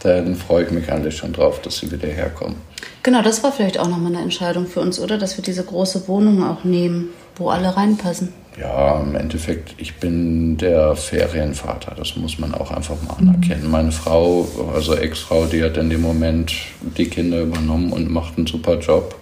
[0.06, 2.56] dann freue ich mich eigentlich schon drauf, dass sie wieder herkommen.
[3.02, 5.18] Genau, das war vielleicht auch nochmal eine Entscheidung für uns, oder?
[5.18, 8.32] Dass wir diese große Wohnung auch nehmen, wo alle reinpassen.
[8.58, 13.70] Ja, im Endeffekt, ich bin der Ferienvater, das muss man auch einfach mal anerkennen.
[13.70, 18.46] Meine Frau, also Ex-Frau, die hat in dem Moment die Kinder übernommen und macht einen
[18.46, 19.14] super Job.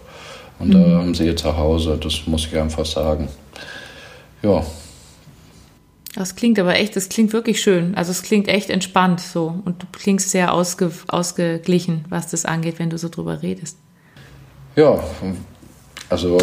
[0.60, 0.72] Und mhm.
[0.72, 3.28] da haben sie ihr zu Hause, das muss ich einfach sagen.
[4.42, 4.64] Ja,
[6.14, 7.94] das klingt aber echt, das klingt wirklich schön.
[7.94, 9.60] Also es klingt echt entspannt so.
[9.64, 13.78] Und du klingst sehr ausge, ausgeglichen, was das angeht, wenn du so drüber redest.
[14.76, 15.02] Ja,
[16.08, 16.38] also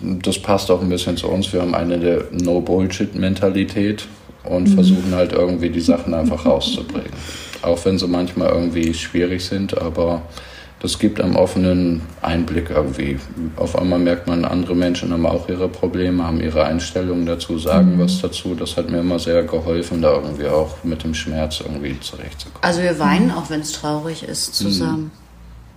[0.00, 1.52] das passt auch ein bisschen zu uns.
[1.52, 4.06] Wir haben eine der No-Bullshit-Mentalität
[4.44, 4.74] und mhm.
[4.74, 7.12] versuchen halt irgendwie die Sachen einfach rauszubringen.
[7.62, 10.22] Auch wenn sie manchmal irgendwie schwierig sind, aber
[10.80, 13.18] das gibt einem offenen Einblick irgendwie.
[13.56, 17.96] Auf einmal merkt man, andere Menschen haben auch ihre Probleme, haben ihre Einstellungen dazu, sagen
[17.96, 18.00] mhm.
[18.00, 18.54] was dazu.
[18.54, 22.62] Das hat mir immer sehr geholfen, da irgendwie auch mit dem Schmerz irgendwie zurechtzukommen.
[22.62, 25.10] Also wir weinen, auch wenn es traurig ist, zusammen.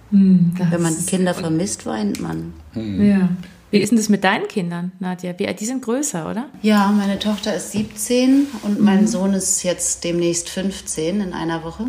[0.10, 0.54] Mhm.
[0.70, 2.54] Wenn man Kinder vermisst, weint man.
[2.74, 3.06] Mhm.
[3.06, 3.30] Ja.
[3.72, 5.34] Wie ist denn das mit deinen Kindern, Nadja?
[5.34, 6.46] Die sind größer, oder?
[6.62, 9.08] Ja, meine Tochter ist 17 und mein mhm.
[9.08, 11.88] Sohn ist jetzt demnächst 15 in einer Woche.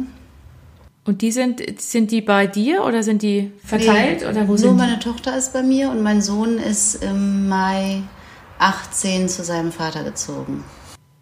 [1.07, 4.21] Und die sind, sind die bei dir oder sind die verteilt?
[4.23, 8.03] Nee, oder wo nur meine Tochter ist bei mir und mein Sohn ist im Mai
[8.59, 10.65] 18 zu seinem Vater gezogen.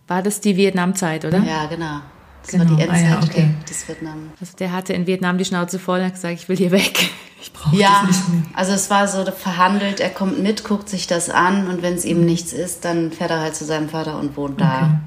[0.06, 1.38] War das die Vietnamzeit, oder?
[1.38, 2.00] Ja, genau.
[2.42, 2.70] Das genau.
[2.70, 3.54] war die Endzeit ah, ja, okay.
[3.68, 4.32] des Vietnam.
[4.40, 7.10] Also der hatte in Vietnam die Schnauze voll und hat gesagt, ich will hier weg.
[7.44, 8.42] Ich brauche ja, das nicht mehr.
[8.54, 12.04] Also es war so verhandelt, er kommt mit, guckt sich das an und wenn es
[12.04, 15.00] ihm nichts ist, dann fährt er halt zu seinem Vater und wohnt da.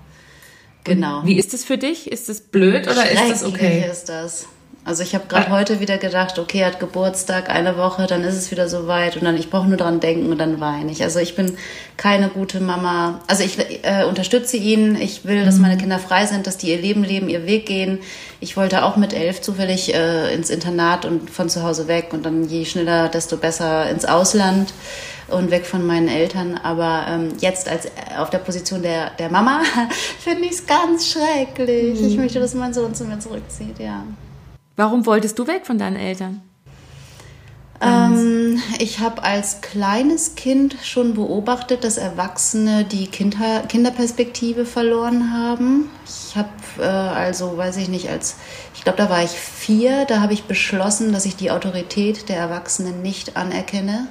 [0.84, 1.22] Genau.
[1.22, 2.12] Und wie ist das für dich?
[2.12, 3.90] Ist das blöd oder ist das okay?
[3.90, 4.50] ist das.
[4.86, 8.36] Also ich habe gerade heute wieder gedacht, okay, er hat Geburtstag, eine Woche, dann ist
[8.36, 11.02] es wieder soweit und dann ich brauche nur dran denken und dann weine ich.
[11.02, 11.58] Also ich bin
[11.98, 13.20] keine gute Mama.
[13.26, 14.96] Also ich äh, unterstütze ihn.
[14.96, 15.64] Ich will, dass mhm.
[15.64, 17.98] meine Kinder frei sind, dass die ihr Leben leben, ihr Weg gehen.
[18.40, 22.24] Ich wollte auch mit elf zufällig äh, ins Internat und von zu Hause weg und
[22.24, 24.72] dann je schneller, desto besser ins Ausland
[25.30, 26.60] und weg von meinen Eltern.
[26.62, 29.64] Aber ähm, jetzt als äh, auf der Position der, der Mama
[30.20, 32.00] finde ich es ganz schrecklich.
[32.00, 32.08] Mhm.
[32.08, 34.04] Ich möchte, dass mein Sohn zu mir zurückzieht, ja.
[34.76, 36.42] Warum wolltest du weg von deinen Eltern?
[37.82, 45.90] Ähm, ich habe als kleines Kind schon beobachtet, dass Erwachsene die Kinder, Kinderperspektive verloren haben.
[46.06, 48.36] Ich habe äh, also, weiß ich nicht, als
[48.74, 52.38] ich glaube, da war ich vier, da habe ich beschlossen, dass ich die Autorität der
[52.38, 54.08] Erwachsenen nicht anerkenne.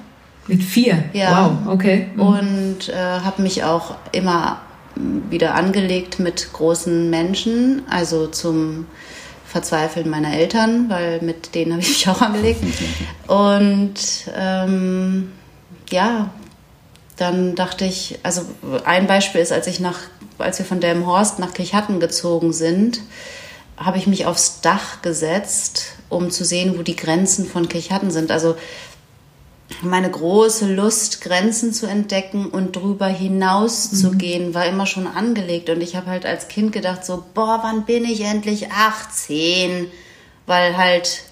[0.47, 1.05] Mit vier?
[1.15, 1.51] Ja.
[1.65, 2.09] Wow, okay.
[2.15, 2.21] Mhm.
[2.21, 4.61] Und äh, habe mich auch immer
[5.31, 8.87] wieder angelegt mit großen Menschen, also zum
[9.55, 12.61] Verzweifeln meiner Eltern, weil mit denen habe ich mich auch angelegt.
[13.29, 13.95] Und
[14.37, 15.31] ähm,
[15.93, 16.31] ja,
[17.19, 18.43] dann dachte ich, also
[18.85, 20.01] ein Beispiel ist, als ich nach,
[20.39, 23.01] als wir von Delmenhorst nach Kirchhatten gezogen sind,
[23.77, 28.33] habe ich mich aufs Dach gesetzt, um zu sehen, wo die Grenzen von Kirchhatten sind.
[28.33, 28.57] Also
[29.85, 33.97] meine große Lust, Grenzen zu entdecken und drüber hinaus mhm.
[33.97, 35.71] zu gehen, war immer schon angelegt.
[35.71, 39.87] Und ich habe halt als Kind gedacht, so, boah, wann bin ich endlich 18?
[40.47, 41.25] Weil halt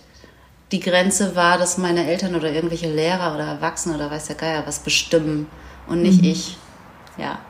[0.72, 4.66] die Grenze war, dass meine Eltern oder irgendwelche Lehrer oder Erwachsene oder weiß der Geier
[4.66, 5.46] was bestimmen
[5.86, 6.28] und nicht mhm.
[6.28, 6.56] ich.
[7.18, 7.40] Ja.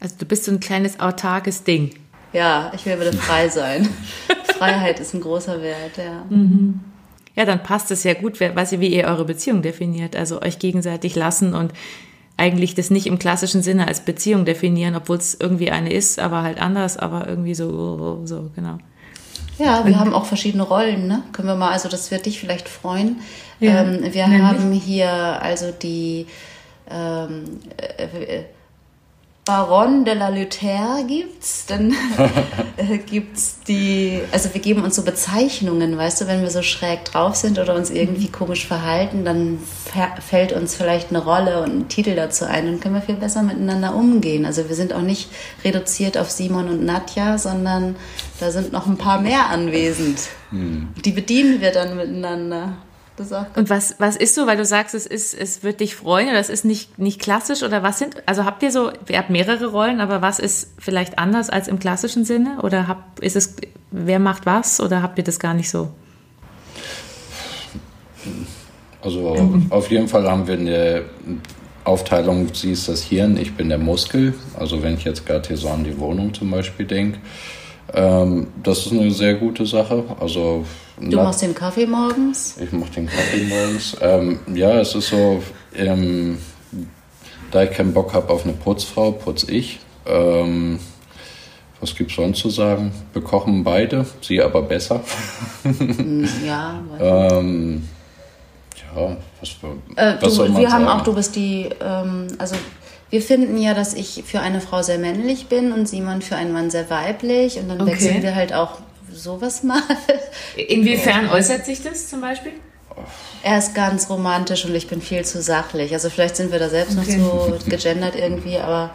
[0.00, 1.94] Also du bist so ein kleines autarkes Ding.
[2.32, 3.88] Ja, ich will wieder frei sein.
[4.58, 6.24] Freiheit ist ein großer Wert, ja.
[6.28, 6.80] Mhm.
[7.36, 10.16] Ja, dann passt es ja gut, was ihr, wie ihr eure Beziehung definiert.
[10.16, 11.72] Also euch gegenseitig lassen und
[12.36, 16.42] eigentlich das nicht im klassischen Sinne als Beziehung definieren, obwohl es irgendwie eine ist, aber
[16.42, 18.78] halt anders, aber irgendwie so, so, genau.
[19.58, 21.22] Ja, wir und, haben auch verschiedene Rollen, ne?
[21.32, 23.20] Können wir mal, also das wird dich vielleicht freuen.
[23.58, 26.26] Ja, ähm, wir haben hier also die
[26.90, 27.44] ähm,
[27.78, 28.44] äh,
[29.46, 31.94] Baron de la Luther gibt's, dann
[32.76, 37.04] äh, gibt's die, also wir geben uns so Bezeichnungen, weißt du, wenn wir so schräg
[37.04, 39.60] drauf sind oder uns irgendwie komisch verhalten, dann
[40.20, 43.44] fällt uns vielleicht eine Rolle und ein Titel dazu ein und können wir viel besser
[43.44, 44.44] miteinander umgehen.
[44.44, 45.30] Also wir sind auch nicht
[45.64, 47.94] reduziert auf Simon und Nadja, sondern
[48.40, 50.22] da sind noch ein paar mehr anwesend.
[50.50, 50.88] Hm.
[51.04, 52.78] Die bedienen wir dann miteinander.
[53.54, 56.38] Und was, was ist so, weil du sagst, es ist, es wird dich freuen oder
[56.38, 59.66] es ist nicht, nicht klassisch oder was sind, also habt ihr so, ihr habt mehrere
[59.66, 63.56] Rollen, aber was ist vielleicht anders als im klassischen Sinne oder habt, ist es,
[63.90, 65.88] wer macht was oder habt ihr das gar nicht so?
[69.02, 69.36] Also
[69.70, 71.04] auf jeden Fall haben wir eine
[71.84, 74.34] Aufteilung, sie ist das Hirn, ich bin der Muskel.
[74.58, 77.20] Also wenn ich jetzt gerade hier so an die Wohnung zum Beispiel denke,
[77.94, 80.04] ähm, das ist eine sehr gute Sache.
[80.18, 80.64] Also
[80.98, 82.56] Du machst den Kaffee morgens?
[82.58, 83.96] Ich mache den Kaffee morgens.
[84.00, 85.42] Ähm, ja, es ist so,
[85.74, 86.38] ähm,
[87.50, 89.80] da ich keinen Bock habe auf eine Putzfrau, putz ich.
[90.06, 90.78] Ähm,
[91.80, 92.92] was gibt es sonst zu sagen?
[93.12, 95.02] Wir kochen beide, sie aber besser.
[95.62, 96.80] Hm, ja.
[96.98, 97.86] ähm,
[98.96, 99.50] ja, was,
[99.96, 100.86] äh, was du, soll man Wir sagen?
[100.86, 102.56] haben auch, du bist die, ähm, also
[103.10, 106.52] wir finden ja, dass ich für eine Frau sehr männlich bin und Simon für einen
[106.52, 107.92] Mann sehr weiblich und dann okay.
[107.92, 108.78] wechseln wir halt auch
[109.16, 109.82] sowas mal.
[110.56, 112.52] Inwiefern äußert sich das zum Beispiel?
[113.42, 115.92] Er ist ganz romantisch und ich bin viel zu sachlich.
[115.92, 117.18] Also vielleicht sind wir da selbst okay.
[117.18, 118.94] noch so gegendert irgendwie, aber.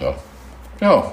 [0.00, 0.14] Ja.
[0.80, 1.12] Ja.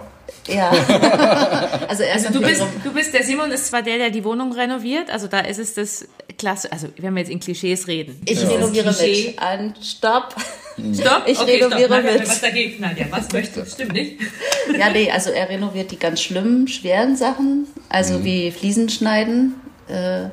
[0.54, 0.70] Ja.
[1.88, 5.10] also, also du, bist, du bist, der Simon ist zwar der, der die Wohnung renoviert,
[5.10, 8.22] also da ist es das klasse, also wenn wir jetzt in Klischees reden.
[8.26, 8.50] Ich ja.
[8.50, 9.40] renoviere mit.
[9.40, 10.36] An Stopp.
[10.94, 11.24] Stopp?
[11.28, 12.04] Ich okay, renoviere stopp.
[12.04, 12.28] mit.
[12.28, 14.18] Was dagegen, Nadja, was möchtest Stimmt nicht?
[14.78, 18.24] ja, nee, also er renoviert die ganz schlimmen, schweren Sachen, also mhm.
[18.24, 19.56] wie Fliesen schneiden.
[19.88, 20.30] Äh,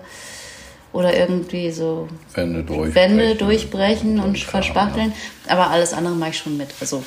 [0.92, 5.12] oder irgendwie so Wände durchbrechen, Wände durchbrechen und verspachteln.
[5.46, 6.68] Aber alles andere mache ich schon mit.
[6.80, 7.04] Also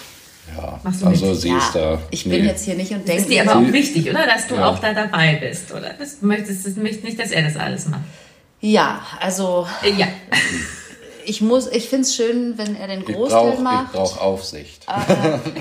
[0.57, 1.99] ja, also sie ja, ist da.
[2.11, 3.21] Ich bin jetzt hier nicht und denke.
[3.21, 4.25] Ist dir aber auch wichtig, oder?
[4.25, 4.67] Dass du ja.
[4.67, 5.93] auch da dabei bist, oder?
[5.93, 8.01] Du möchtest nicht, dass er das alles macht.
[8.59, 9.67] Ja, also.
[9.83, 10.07] Äh, ja.
[11.25, 13.87] Ich muss, ich finde es schön, wenn er den Großteil ich brauch, macht.
[13.87, 14.85] Ich brauche Aufsicht.
[14.87, 14.91] Äh,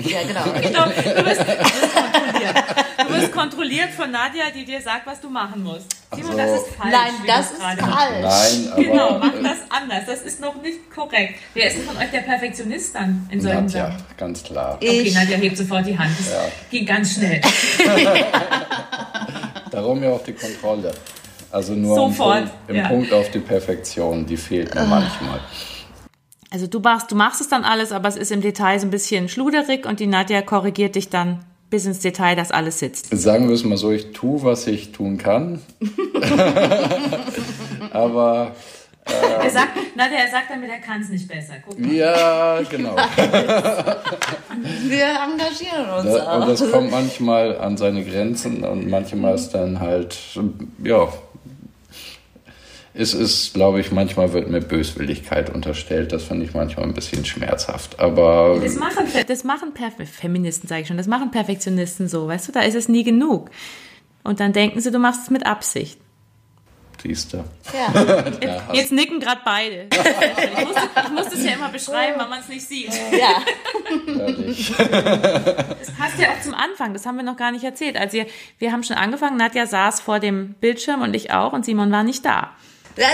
[0.09, 0.43] ja, genau.
[0.61, 0.85] genau.
[0.85, 2.63] Du bist, du bist kontrolliert.
[2.97, 5.87] Du wirst kontrolliert von Nadja, die dir sagt, was du machen musst.
[6.13, 6.91] Simon, also, das ist falsch.
[6.91, 7.81] Nein, das ist falsch.
[7.81, 10.05] Nein, aber, genau, mach das anders.
[10.05, 11.39] Das ist noch nicht korrekt.
[11.53, 14.05] Wer ist denn von euch der Perfektionist dann in solchen Nadja, Sachen?
[14.17, 14.75] ganz klar.
[14.75, 15.13] Okay, ich.
[15.13, 16.11] Nadja hebt sofort die Hand.
[16.19, 16.43] Das ja.
[16.69, 17.41] ging ganz schnell.
[19.71, 20.91] Darum ja auch die Kontrolle.
[21.51, 22.87] Also nur Sofort, im, Punkt, im ja.
[22.87, 25.39] Punkt auf die Perfektion, die fehlt mir manchmal.
[26.49, 28.91] Also du machst, du machst es dann alles, aber es ist im Detail so ein
[28.91, 33.07] bisschen schluderig und die Nadja korrigiert dich dann bis ins Detail, dass alles sitzt?
[33.17, 35.61] Sagen wir es mal so, ich tue, was ich tun kann.
[37.91, 38.53] Aber
[39.05, 41.55] er sagt, na, der sagt damit, er kann es nicht besser.
[41.77, 42.95] Ja, genau.
[44.87, 46.41] Wir engagieren uns da, auch.
[46.41, 50.17] Und das kommt manchmal an seine Grenzen und manchmal ist dann halt,
[50.83, 51.07] ja,
[52.93, 56.11] es ist, glaube ich, manchmal wird mir Böswilligkeit unterstellt.
[56.11, 57.99] Das finde ich manchmal ein bisschen schmerzhaft.
[57.99, 59.73] Aber das machen, das machen
[60.05, 62.27] Feministen, sage ich schon, das machen Perfektionisten so.
[62.27, 63.49] Weißt du, da ist es nie genug.
[64.23, 65.99] Und dann denken sie, du machst es mit Absicht.
[67.01, 67.37] Siehst du.
[67.37, 68.23] Ja.
[68.39, 69.87] Jetzt, jetzt nicken gerade beide.
[70.61, 70.75] Ich muss,
[71.05, 72.91] ich muss das ja immer beschreiben, weil man es nicht sieht.
[73.11, 73.41] Ja.
[75.79, 77.97] Das passt ja auch zum Anfang, das haben wir noch gar nicht erzählt.
[77.97, 78.25] Also wir,
[78.59, 82.03] wir haben schon angefangen, Nadja saß vor dem Bildschirm und ich auch und Simon war
[82.03, 82.51] nicht da.
[82.97, 83.07] Ja,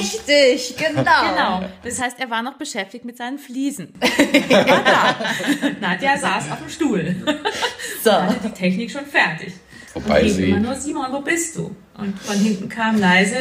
[0.00, 1.02] richtig, genau.
[1.02, 1.64] Genau.
[1.84, 3.92] Das heißt, er war noch beschäftigt mit seinen Fliesen.
[4.48, 5.16] Er war da.
[5.80, 7.16] Nadja saß auf dem Stuhl.
[8.02, 8.12] So.
[8.12, 9.52] Hatte die Technik schon fertig.
[9.94, 10.50] Wobei und sie.
[10.50, 11.74] immer nur, Simon, wo bist du?
[11.98, 13.36] Und von hinten kam leise,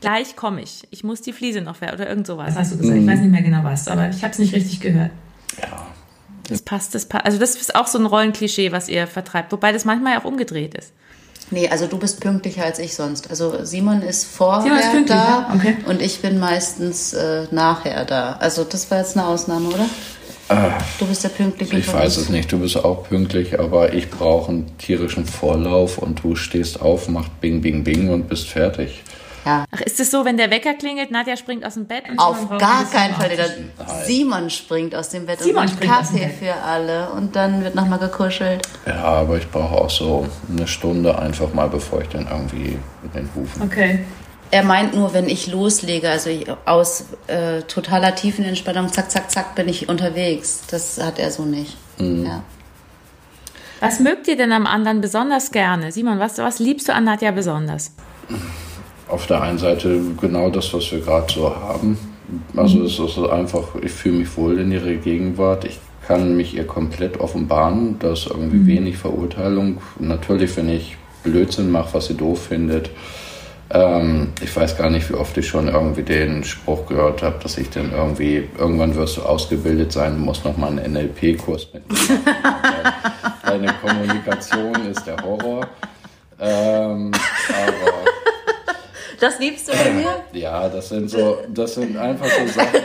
[0.00, 0.86] gleich komme ich.
[0.90, 2.00] Ich muss die Fliese noch fertig.
[2.00, 2.98] Oder irgend sowas hast du gesagt.
[2.98, 5.10] Ich weiß nicht mehr genau was, aber ich habe es nicht richtig gehört.
[5.60, 5.86] Ja.
[6.48, 7.24] Das passt, das passt.
[7.24, 9.50] Also das ist auch so ein Rollenklischee, was ihr vertreibt.
[9.52, 10.92] Wobei das manchmal ja auch umgedreht ist.
[11.50, 13.30] Nee, also du bist pünktlicher als ich sonst.
[13.30, 15.50] Also Simon ist vorher Simon ist da?
[15.54, 15.76] Okay.
[15.86, 18.36] und ich bin meistens äh, nachher da.
[18.40, 19.86] Also das war jetzt eine Ausnahme, oder?
[20.98, 21.76] du bist der pünktliche.
[21.76, 22.26] Ich weiß uns.
[22.26, 26.80] es nicht, du bist auch pünktlich, aber ich brauche einen tierischen Vorlauf und du stehst
[26.80, 29.02] auf, machst Bing, Bing, Bing und bist fertig.
[29.46, 29.64] Ja.
[29.70, 32.08] Ach, ist es so, wenn der Wecker klingelt, Nadja springt aus dem Bett?
[32.10, 33.28] Und Auf gar keinen Fall.
[33.28, 33.48] Der
[34.04, 38.00] Simon springt aus dem Bett Simon und macht Kaffee für alle und dann wird nochmal
[38.00, 38.66] gekuschelt.
[38.86, 42.76] Ja, aber ich brauche auch so eine Stunde einfach mal, bevor ich dann irgendwie
[43.14, 43.62] den rufe.
[43.62, 44.00] Okay.
[44.50, 49.54] Er meint nur, wenn ich loslege, also ich- aus äh, totaler Tiefenentspannung, zack, zack, zack,
[49.54, 50.62] bin ich unterwegs.
[50.70, 51.76] Das hat er so nicht.
[51.98, 52.42] Ja.
[53.80, 55.92] Was mögt ihr denn am anderen besonders gerne?
[55.92, 57.92] Simon, was, was liebst du an Nadja besonders?
[59.08, 61.96] Auf der einen Seite genau das, was wir gerade so haben.
[62.56, 65.64] Also es ist einfach, ich fühle mich wohl in ihrer Gegenwart.
[65.64, 67.98] Ich kann mich ihr komplett offenbaren.
[67.98, 69.78] Da ist irgendwie wenig Verurteilung.
[69.98, 72.90] Natürlich, wenn ich Blödsinn mache, was sie doof findet.
[73.70, 77.58] Ähm, ich weiß gar nicht, wie oft ich schon irgendwie den Spruch gehört habe, dass
[77.58, 82.20] ich dann irgendwie, irgendwann wirst du ausgebildet sein, musst noch mal einen NLP-Kurs mitmachen.
[83.44, 85.66] Deine Kommunikation ist der Horror.
[86.38, 87.10] Ähm,
[87.48, 88.06] aber
[89.20, 90.08] Das liebst du bei mir?
[90.32, 92.80] ja, das sind so, das sind einfach so Sachen.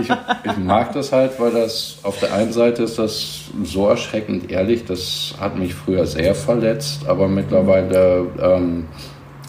[0.00, 0.08] Ich,
[0.50, 4.84] ich mag das halt, weil das auf der einen Seite ist das so erschreckend ehrlich,
[4.86, 8.86] das hat mich früher sehr verletzt, aber mittlerweile ähm,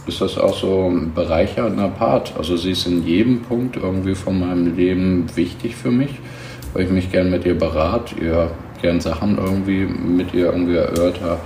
[0.06, 2.34] ist das auch so ein bereichernder Part.
[2.38, 6.12] Also sie ist in jedem Punkt irgendwie von meinem Leben wichtig für mich,
[6.74, 11.40] weil ich mich gern mit ihr berate, ihr gern Sachen irgendwie mit ihr irgendwie erörter.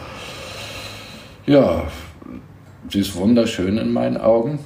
[1.45, 1.83] Ja,
[2.89, 4.59] sie ist wunderschön in meinen Augen.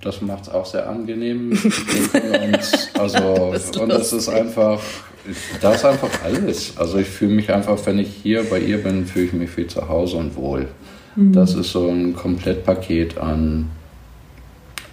[0.00, 1.52] Das macht es auch sehr angenehm.
[2.12, 4.80] und, also, ist und das ist einfach,
[5.60, 6.76] das ist einfach alles.
[6.76, 9.66] Also ich fühle mich einfach, wenn ich hier bei ihr bin, fühle ich mich wie
[9.66, 10.68] zu Hause und wohl.
[11.16, 13.70] Das ist so ein Komplettpaket an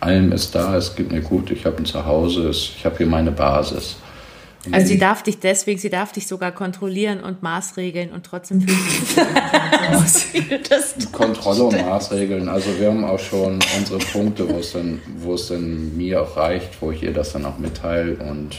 [0.02, 3.32] allem ist da, es geht mir gut, ich habe ein Zuhause, ich habe hier meine
[3.32, 3.98] Basis.
[4.72, 8.78] Also sie darf dich deswegen, sie darf dich sogar kontrollieren und maßregeln und trotzdem fühlt
[8.78, 12.48] sie sich Das Kontrolle und Maßregeln.
[12.48, 16.38] Also wir haben auch schon unsere Punkte, wo es dann, wo es dann mir auch
[16.38, 18.16] reicht, wo ich ihr das dann auch mitteile.
[18.18, 18.58] Und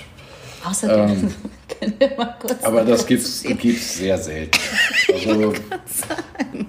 [0.64, 1.32] Außerdem
[1.80, 2.62] können wir mal kurz.
[2.64, 4.58] aber das gibt's gibt's sehr selten.
[5.12, 5.52] Also,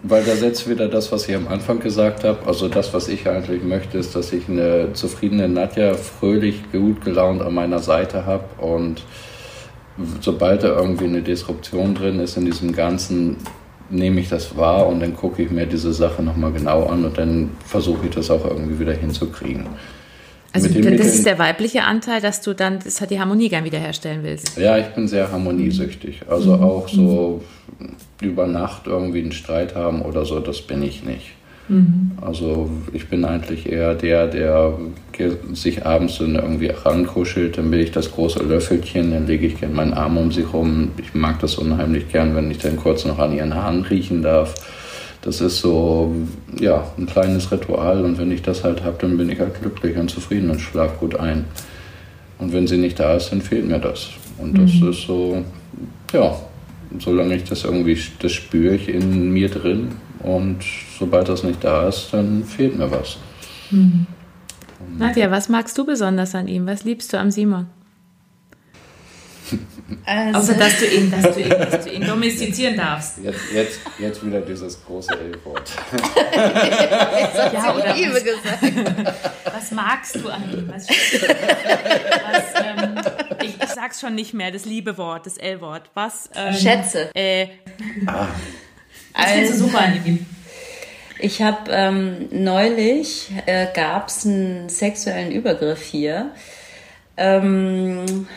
[0.03, 2.45] weil da setzt wieder das, was ich am Anfang gesagt habe.
[2.45, 7.41] Also das, was ich eigentlich möchte, ist, dass ich eine zufriedene Nadja fröhlich, gut gelaunt
[7.41, 9.03] an meiner Seite habe und
[10.21, 13.37] sobald da irgendwie eine Disruption drin ist in diesem Ganzen,
[13.89, 17.17] nehme ich das wahr und dann gucke ich mir diese Sache nochmal genau an und
[17.17, 19.67] dann versuche ich das auch irgendwie wieder hinzukriegen.
[20.53, 23.63] Also das Mitteln- ist der weibliche Anteil, dass du dann das hat die Harmonie gern
[23.65, 24.57] wiederherstellen willst.
[24.57, 26.21] Ja, ich bin sehr harmoniesüchtig.
[26.29, 27.43] Also auch so
[28.21, 31.31] über Nacht irgendwie einen Streit haben oder so, das bin ich nicht.
[32.19, 34.77] Also ich bin eigentlich eher der, der
[35.53, 39.73] sich abends dann irgendwie rankuschelt, dann bin ich das große Löffelchen, dann lege ich gerne
[39.73, 40.91] meinen Arm um sie rum.
[40.97, 44.53] Ich mag das unheimlich gern, wenn ich dann kurz noch an ihren Haaren riechen darf.
[45.23, 46.13] Das ist so,
[46.59, 49.97] ja, ein kleines Ritual und wenn ich das halt habe, dann bin ich halt glücklich
[49.97, 51.45] und zufrieden und schlafe gut ein.
[52.39, 54.09] Und wenn sie nicht da ist, dann fehlt mir das.
[54.37, 55.43] Und das ist so,
[56.11, 56.35] ja,
[56.99, 59.93] solange ich das irgendwie, das spüre ich in mir drin.
[60.19, 60.57] Und
[60.99, 63.17] sobald das nicht da ist, dann fehlt mir was.
[64.97, 66.67] Nadja, was magst du besonders an ihm?
[66.67, 67.67] Was liebst du am Simon?
[70.05, 73.19] Also Außer dass du ihn, dass du ihn, dass du ihn domestizieren darfst.
[73.23, 75.71] Jetzt, jetzt, jetzt wieder dieses große L-Wort.
[77.53, 78.73] ja, oder Liebe was, gesagt.
[79.45, 80.69] Was magst du an ihm?
[80.69, 80.97] Was, was
[82.63, 82.95] ähm,
[83.41, 85.89] ich, ich, sag's schon nicht mehr, das Liebe-Wort, das L-Wort.
[85.93, 86.29] Was?
[86.35, 87.09] Ähm, Schätze.
[87.13, 87.47] Äh,
[88.07, 88.27] ah.
[89.13, 90.25] Was also, findest du super an ihm?
[91.19, 96.31] Ich habe ähm, neulich äh, gab es einen sexuellen Übergriff hier.
[97.15, 98.27] Ähm,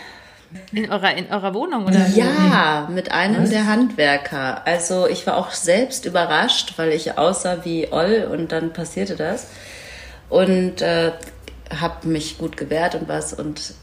[0.73, 2.07] in eurer, in eurer Wohnung, oder?
[2.09, 3.51] Ja, mit einem Was?
[3.51, 4.67] der Handwerker.
[4.67, 9.49] Also ich war auch selbst überrascht, weil ich aussah wie Oll und dann passierte das.
[10.29, 11.13] Und äh,
[11.79, 13.75] habe mich gut gewehrt und was und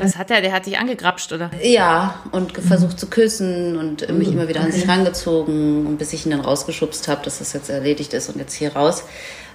[0.00, 0.40] was hat er?
[0.40, 1.50] Der hat dich angegrapscht, oder?
[1.62, 6.24] Ja, und versucht zu küssen und mich immer wieder an sich rangezogen, und bis ich
[6.24, 9.04] ihn dann rausgeschubst habe, dass das jetzt erledigt ist und jetzt hier raus.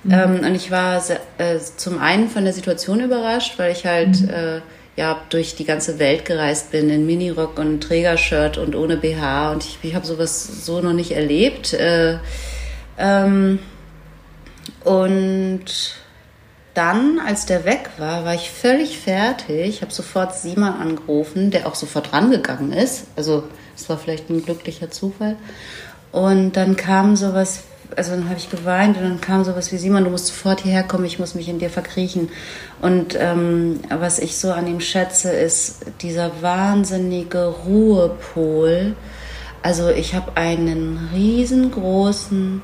[0.04, 0.14] Mhm.
[0.14, 1.02] Ähm, und ich war
[1.40, 4.30] äh, zum einen von der Situation überrascht, weil ich halt mhm.
[4.30, 4.62] äh,
[4.96, 9.64] ja durch die ganze Welt gereist bin in Minirock und Trägershirt und ohne BH und
[9.64, 11.74] ich, ich habe sowas so noch nicht erlebt.
[11.74, 12.20] Äh,
[12.98, 13.60] ähm,
[14.84, 15.66] und
[16.74, 19.68] dann, als der weg war, war ich völlig fertig.
[19.68, 23.08] Ich habe sofort Simon angerufen, der auch sofort rangegangen ist.
[23.16, 23.44] Also
[23.76, 25.38] es war vielleicht ein glücklicher Zufall.
[26.12, 27.64] Und dann kam sowas
[27.96, 30.84] also dann habe ich geweint und dann kam sowas wie Simon, du musst sofort hierher
[30.84, 32.30] kommen, ich muss mich in dir verkriechen.
[32.82, 38.96] Und ähm, was ich so an ihm schätze, ist dieser wahnsinnige Ruhepol.
[39.62, 42.62] Also ich habe einen riesengroßen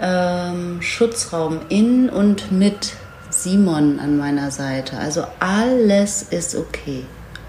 [0.00, 2.94] ähm, Schutzraum in und mit
[3.30, 4.98] Simon an meiner Seite.
[4.98, 7.04] Also alles ist okay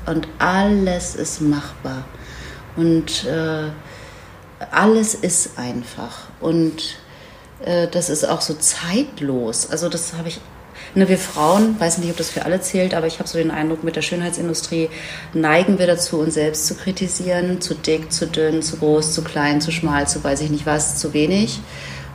[0.06, 2.04] und alles ist machbar
[2.76, 3.70] und äh,
[4.72, 6.98] alles ist einfach und
[7.64, 9.70] äh, das ist auch so zeitlos.
[9.70, 10.40] Also das habe ich
[10.96, 13.52] Ne, wir Frauen, weiß nicht, ob das für alle zählt, aber ich habe so den
[13.52, 14.90] Eindruck, mit der Schönheitsindustrie
[15.34, 19.62] neigen wir dazu, uns selbst zu kritisieren, zu dick, zu dünn, zu groß, zu klein,
[19.62, 21.60] zu schmal, zu weiß ich nicht was, zu wenig.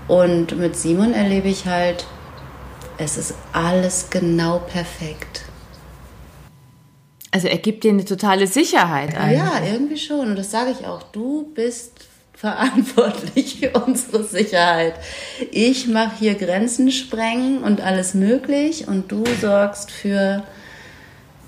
[0.08, 2.06] Und mit Simon erlebe ich halt,
[2.98, 5.42] es ist alles genau perfekt.
[7.30, 9.36] Also er gibt dir eine totale Sicherheit ein.
[9.36, 10.30] Ja, irgendwie schon.
[10.30, 11.02] Und das sage ich auch.
[11.04, 12.06] Du bist
[12.44, 14.96] verantwortlich für unsere Sicherheit.
[15.50, 20.42] Ich mache hier Grenzen sprengen und alles möglich und du sorgst für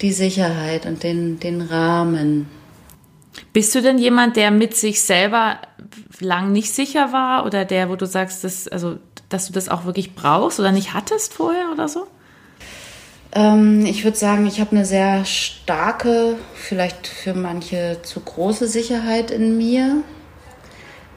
[0.01, 2.49] die Sicherheit und den, den Rahmen.
[3.53, 5.59] Bist du denn jemand, der mit sich selber
[6.19, 8.97] lang nicht sicher war oder der, wo du sagst, dass, also,
[9.29, 12.07] dass du das auch wirklich brauchst oder nicht hattest vorher oder so?
[13.33, 19.31] Ähm, ich würde sagen, ich habe eine sehr starke, vielleicht für manche zu große Sicherheit
[19.31, 20.03] in mir.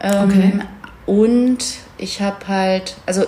[0.02, 0.60] Ähm, okay.
[1.06, 1.66] Und
[1.98, 3.26] ich habe halt, also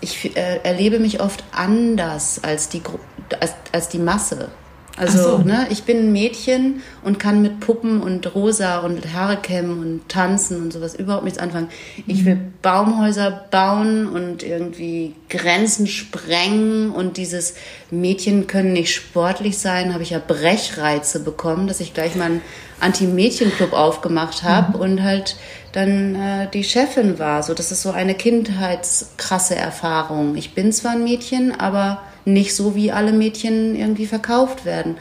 [0.00, 2.82] ich äh, erlebe mich oft anders als die,
[3.40, 4.48] als, als die Masse.
[4.96, 5.38] Also, so.
[5.38, 10.08] ne, ich bin ein Mädchen und kann mit Puppen und Rosa und Haare kämmen und
[10.08, 11.68] tanzen und sowas überhaupt nichts anfangen.
[12.06, 12.52] Ich will mhm.
[12.60, 17.54] Baumhäuser bauen und irgendwie Grenzen sprengen und dieses
[17.90, 22.42] Mädchen können nicht sportlich sein, habe ich ja Brechreize bekommen, dass ich gleich mal einen
[22.80, 24.82] Anti-Mädchen-Club aufgemacht habe mhm.
[24.82, 25.36] und halt
[25.72, 27.42] dann äh, die Chefin war.
[27.42, 30.36] So, das ist so eine kindheitskrasse Erfahrung.
[30.36, 34.96] Ich bin zwar ein Mädchen, aber nicht so, wie alle Mädchen irgendwie verkauft werden.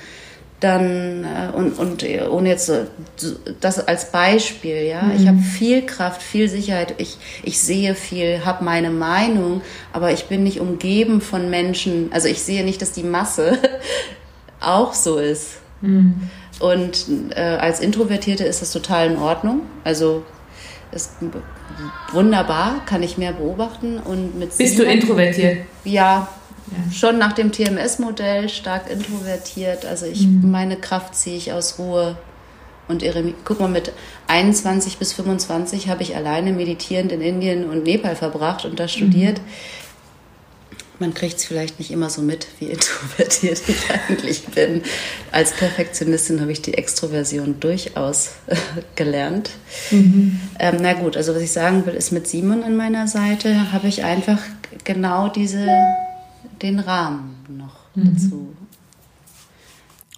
[0.60, 2.86] Dann, äh, und, und äh, ohne jetzt äh,
[3.62, 5.12] das als Beispiel, ja, mhm.
[5.16, 9.62] ich habe viel Kraft, viel Sicherheit, ich, ich sehe viel, habe meine Meinung,
[9.94, 13.58] aber ich bin nicht umgeben von Menschen, also ich sehe nicht, dass die Masse
[14.60, 15.60] auch so ist.
[15.80, 16.30] Mhm.
[16.60, 19.62] Und äh, als Introvertierte ist das total in Ordnung.
[19.84, 20.24] Also
[20.92, 21.12] ist
[22.12, 23.98] wunderbar, kann ich mehr beobachten.
[23.98, 25.60] Und mit Bist du introvertiert?
[25.86, 26.28] Ja,
[26.72, 26.92] ja.
[26.92, 29.86] schon nach dem TMS-Modell stark introvertiert.
[29.86, 30.52] Also ich, mhm.
[30.52, 32.18] meine Kraft ziehe ich aus Ruhe
[32.88, 33.36] und Eremie.
[33.46, 33.94] Guck mal, mit
[34.28, 39.40] 21 bis 25 habe ich alleine meditierend in Indien und Nepal verbracht und da studiert.
[39.40, 39.44] Mhm.
[41.00, 44.84] Man kriegt es vielleicht nicht immer so mit, wie introvertiert ich eigentlich bin.
[45.32, 48.56] Als Perfektionistin habe ich die Extroversion durchaus äh,
[48.96, 49.52] gelernt.
[49.92, 50.40] Mhm.
[50.60, 53.88] Ähm, na gut, also was ich sagen will, ist mit Simon an meiner Seite habe
[53.88, 54.40] ich einfach
[54.84, 55.68] genau diese
[56.62, 58.14] den Rahmen noch mhm.
[58.14, 58.56] dazu.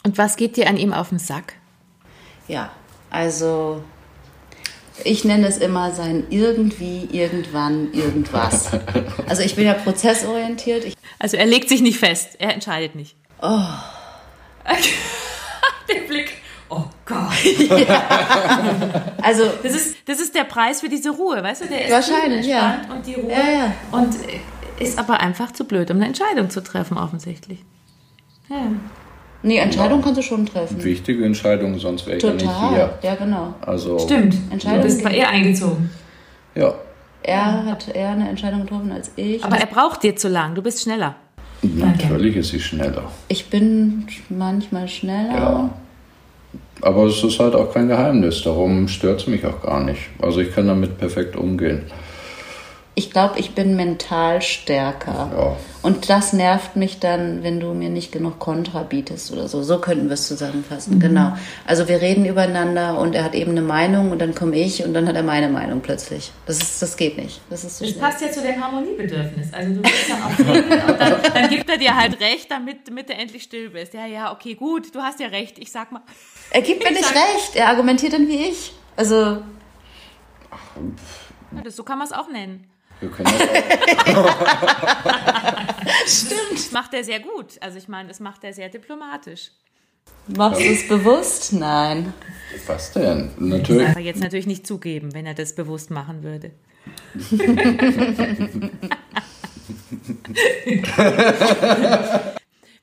[0.04, 1.54] Und was geht dir an ihm auf den Sack?
[2.48, 2.72] Ja,
[3.10, 3.84] also
[5.06, 8.72] ich nenne es immer sein irgendwie, irgendwann, irgendwas.
[9.28, 10.86] Also ich bin ja prozessorientiert.
[10.86, 13.16] Ich also er legt sich nicht fest, er entscheidet nicht.
[13.42, 13.60] Oh.
[15.94, 16.34] Den Blick.
[16.70, 17.88] Oh Gott.
[17.88, 19.14] Ja.
[19.22, 21.68] Also das ist, das ist der Preis für diese Ruhe, weißt du?
[21.68, 22.82] Der ist wahrscheinlich, ja.
[22.94, 23.32] Und die Ruhe.
[23.32, 23.74] Ja, ja.
[23.92, 24.16] Und
[24.80, 27.60] ist aber einfach zu blöd, um eine Entscheidung zu treffen, offensichtlich.
[28.50, 28.68] Ja.
[29.44, 30.84] Nee, Entscheidungen kannst du schon treffen.
[30.84, 32.94] Wichtige Entscheidungen, sonst wäre ich ja nicht hier.
[33.02, 33.54] Ja, genau.
[33.62, 34.36] Also, Stimmt.
[34.52, 35.90] Du bist bei ihr eingezogen.
[36.56, 36.76] Ja.
[37.24, 39.44] Er hat eher eine Entscheidung getroffen als ich.
[39.44, 40.56] Aber er braucht dir zu lang.
[40.56, 41.16] Du bist schneller.
[41.62, 43.04] Natürlich ist sie schneller.
[43.28, 45.34] Ich bin manchmal schneller.
[45.34, 45.70] Ja.
[46.82, 48.42] Aber es ist halt auch kein Geheimnis.
[48.44, 50.02] Darum stört es mich auch gar nicht.
[50.20, 51.84] Also ich kann damit perfekt umgehen.
[52.94, 55.32] Ich glaube, ich bin mental stärker.
[55.34, 55.58] Ja.
[55.82, 59.64] Und das nervt mich dann, wenn du mir nicht genug Kontra bietest oder so.
[59.64, 60.96] So könnten wir es zusammenfassen.
[60.96, 61.00] Mhm.
[61.00, 61.38] Genau.
[61.66, 64.94] Also wir reden übereinander und er hat eben eine Meinung und dann komme ich und
[64.94, 66.34] dann hat er meine Meinung plötzlich.
[66.46, 67.40] Das ist, das geht nicht.
[67.50, 69.54] Das ist so Das passt ja zu dem Harmoniebedürfnis.
[69.54, 72.90] Also du willst dann auch reden und dann, dann, gibt er dir halt recht, damit,
[72.90, 73.94] damit du endlich still bist.
[73.94, 75.60] Ja, ja, okay, gut, du hast ja recht.
[75.60, 76.02] Ich sag mal.
[76.50, 77.56] Er gibt mir nicht recht.
[77.56, 78.74] Er argumentiert dann wie ich.
[78.98, 79.16] Also.
[79.16, 79.42] Ja,
[81.64, 82.68] das, so kann man es auch nennen.
[83.02, 83.34] Wir können
[84.06, 84.30] das auch.
[86.08, 86.72] Stimmt.
[86.72, 87.60] macht er sehr gut.
[87.60, 89.52] Also ich meine, das macht er sehr diplomatisch.
[90.28, 91.52] Machst du es bewusst?
[91.54, 92.14] Nein.
[92.68, 93.32] Was denn?
[93.38, 93.88] Natürlich.
[93.88, 96.52] Das aber jetzt natürlich nicht zugeben, wenn er das bewusst machen würde.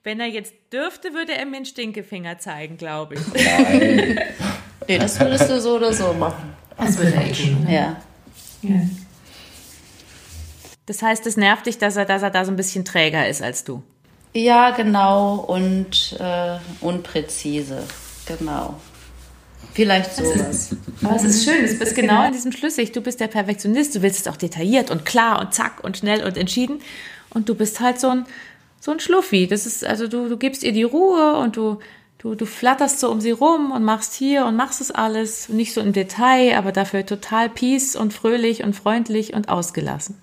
[0.02, 3.20] wenn er jetzt dürfte, würde er mir einen Stinkefinger zeigen, glaube ich.
[3.34, 4.20] Nein.
[4.88, 6.54] nee, das würdest du so oder so machen.
[6.76, 7.66] Das würde er tun.
[7.68, 8.00] Ja.
[8.62, 8.80] ja.
[10.88, 13.42] Das heißt, es nervt dich, dass er, dass er da so ein bisschen träger ist
[13.42, 13.82] als du.
[14.32, 15.34] Ja, genau.
[15.34, 17.82] Und äh, unpräzise.
[18.24, 18.80] Genau.
[19.74, 20.74] Vielleicht sowas.
[21.02, 22.92] Aber es ist schön, du bist genau in diesem schlüssig.
[22.92, 26.24] Du bist der Perfektionist, du willst es auch detailliert und klar und zack und schnell
[26.24, 26.80] und entschieden.
[27.28, 28.26] Und du bist halt so ein,
[28.80, 29.46] so ein Schluffi.
[29.46, 31.80] Das ist, also du, du gibst ihr die Ruhe und du,
[32.16, 35.50] du, du flatterst so um sie rum und machst hier und machst es alles.
[35.50, 40.16] Nicht so im Detail, aber dafür total peace und fröhlich und freundlich und ausgelassen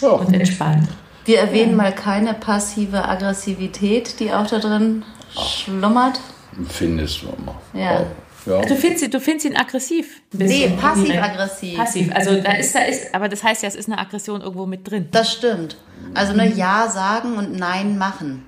[0.00, 0.08] ja.
[0.08, 0.88] und entspannt.
[1.24, 6.20] Wir erwähnen mal keine passive Aggressivität, die auch da drin schlummert.
[6.68, 7.60] Findest du immer.
[7.72, 8.06] Ja.
[8.44, 8.60] Ja.
[8.62, 10.20] Du, findest, du findest ihn aggressiv.
[10.32, 11.76] Nee, passiv-aggressiv.
[11.76, 12.10] Passiv.
[12.12, 14.90] Also da ist, da ist, aber das heißt ja, es ist eine Aggression irgendwo mit
[14.90, 15.08] drin.
[15.12, 15.76] Das stimmt.
[16.14, 18.44] Also nur Ja sagen und Nein machen.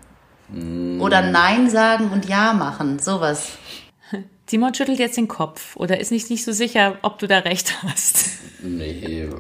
[0.49, 1.01] Mm.
[1.01, 2.99] Oder Nein sagen und Ja machen.
[2.99, 3.53] Sowas.
[4.47, 7.83] Simon schüttelt jetzt den Kopf oder ist nicht, nicht so sicher, ob du da recht
[7.85, 8.31] hast.
[8.63, 9.29] Nee.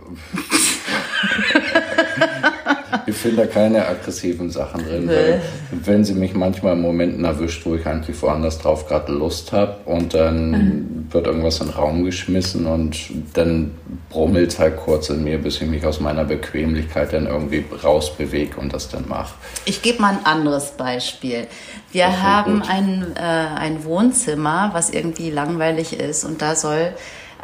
[3.06, 5.06] ich finde da keine aggressiven Sachen drin.
[5.06, 5.40] Nee.
[5.70, 9.76] Wenn sie mich manchmal in Momenten erwischt, wo ich eigentlich woanders drauf gerade Lust habe
[9.84, 11.06] und dann mhm.
[11.10, 12.98] wird irgendwas in den Raum geschmissen und
[13.34, 13.72] dann
[14.10, 18.58] brummelt es halt kurz in mir, bis ich mich aus meiner Bequemlichkeit dann irgendwie rausbewege
[18.58, 19.34] und das dann mache.
[19.64, 21.46] Ich gebe mal ein anderes Beispiel.
[21.92, 26.92] Wir haben ein, äh, ein Wohnzimmer, was irgendwie langweilig ist und da soll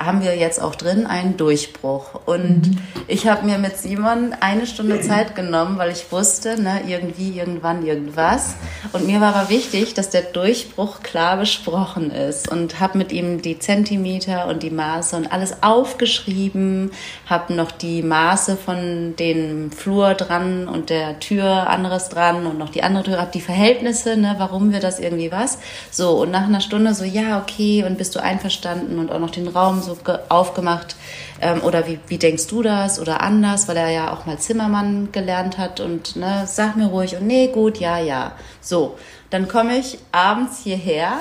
[0.01, 2.20] haben wir jetzt auch drin einen Durchbruch.
[2.24, 2.78] Und mhm.
[3.07, 7.86] ich habe mir mit Simon eine Stunde Zeit genommen, weil ich wusste, ne, irgendwie, irgendwann,
[7.86, 8.55] irgendwas.
[8.92, 12.51] Und mir war aber wichtig, dass der Durchbruch klar besprochen ist.
[12.51, 16.92] Und habe mit ihm die Zentimeter und die Maße und alles aufgeschrieben,
[17.26, 22.70] habe noch die Maße von dem Flur dran und der Tür anderes dran und noch
[22.70, 25.59] die andere Tür, habe die Verhältnisse, ne, warum wir das irgendwie was.
[25.90, 29.30] So, und nach einer Stunde so, ja, okay, und bist du einverstanden und auch noch
[29.30, 30.97] den Raum so so aufgemacht?
[31.41, 33.01] Ähm, oder wie, wie denkst du das?
[33.01, 37.16] Oder anders, weil er ja auch mal Zimmermann gelernt hat und ne, sag mir ruhig
[37.16, 38.32] und nee, gut, ja, ja.
[38.61, 38.99] So,
[39.30, 41.18] dann komme ich abends hierher.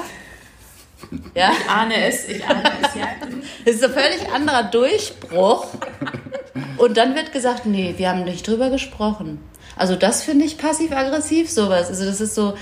[1.33, 1.51] Ja?
[1.51, 3.07] Ich ahne es, ich ahne es, ja.
[3.65, 5.67] Das ist ein völlig anderer Durchbruch.
[6.77, 9.39] Und dann wird gesagt, nee, wir haben nicht drüber gesprochen.
[9.75, 11.87] Also das finde ich passiv-aggressiv, sowas.
[11.87, 12.55] Also das ist so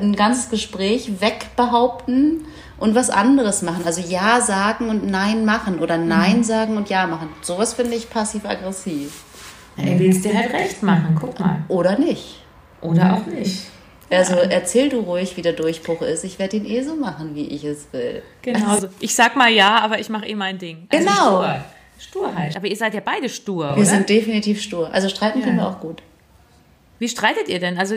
[0.00, 2.44] ein ganzes Gespräch wegbehaupten
[2.82, 3.84] und was anderes machen.
[3.86, 6.44] Also Ja sagen und Nein machen oder Nein mhm.
[6.44, 7.28] sagen und Ja machen.
[7.40, 9.22] Sowas finde ich passiv-aggressiv.
[9.76, 11.62] Er will es dir halt recht machen, guck mal.
[11.68, 12.42] Oder nicht.
[12.80, 13.68] Oder auch nicht.
[14.10, 16.24] Also erzähl du ruhig, wie der Durchbruch ist.
[16.24, 18.20] Ich werde ihn eh so machen, wie ich es will.
[18.42, 18.72] Genau.
[18.72, 20.88] Also, ich sag mal ja, aber ich mache eh mein Ding.
[20.90, 21.42] Also genau.
[21.42, 21.64] Stur.
[21.98, 22.56] Sturheit.
[22.56, 23.84] Aber ihr seid ja beide stur, Wir oder?
[23.84, 24.92] sind definitiv stur.
[24.92, 25.44] Also streiten ja.
[25.44, 26.02] können wir auch gut.
[27.02, 27.78] Wie streitet ihr denn?
[27.78, 27.96] Also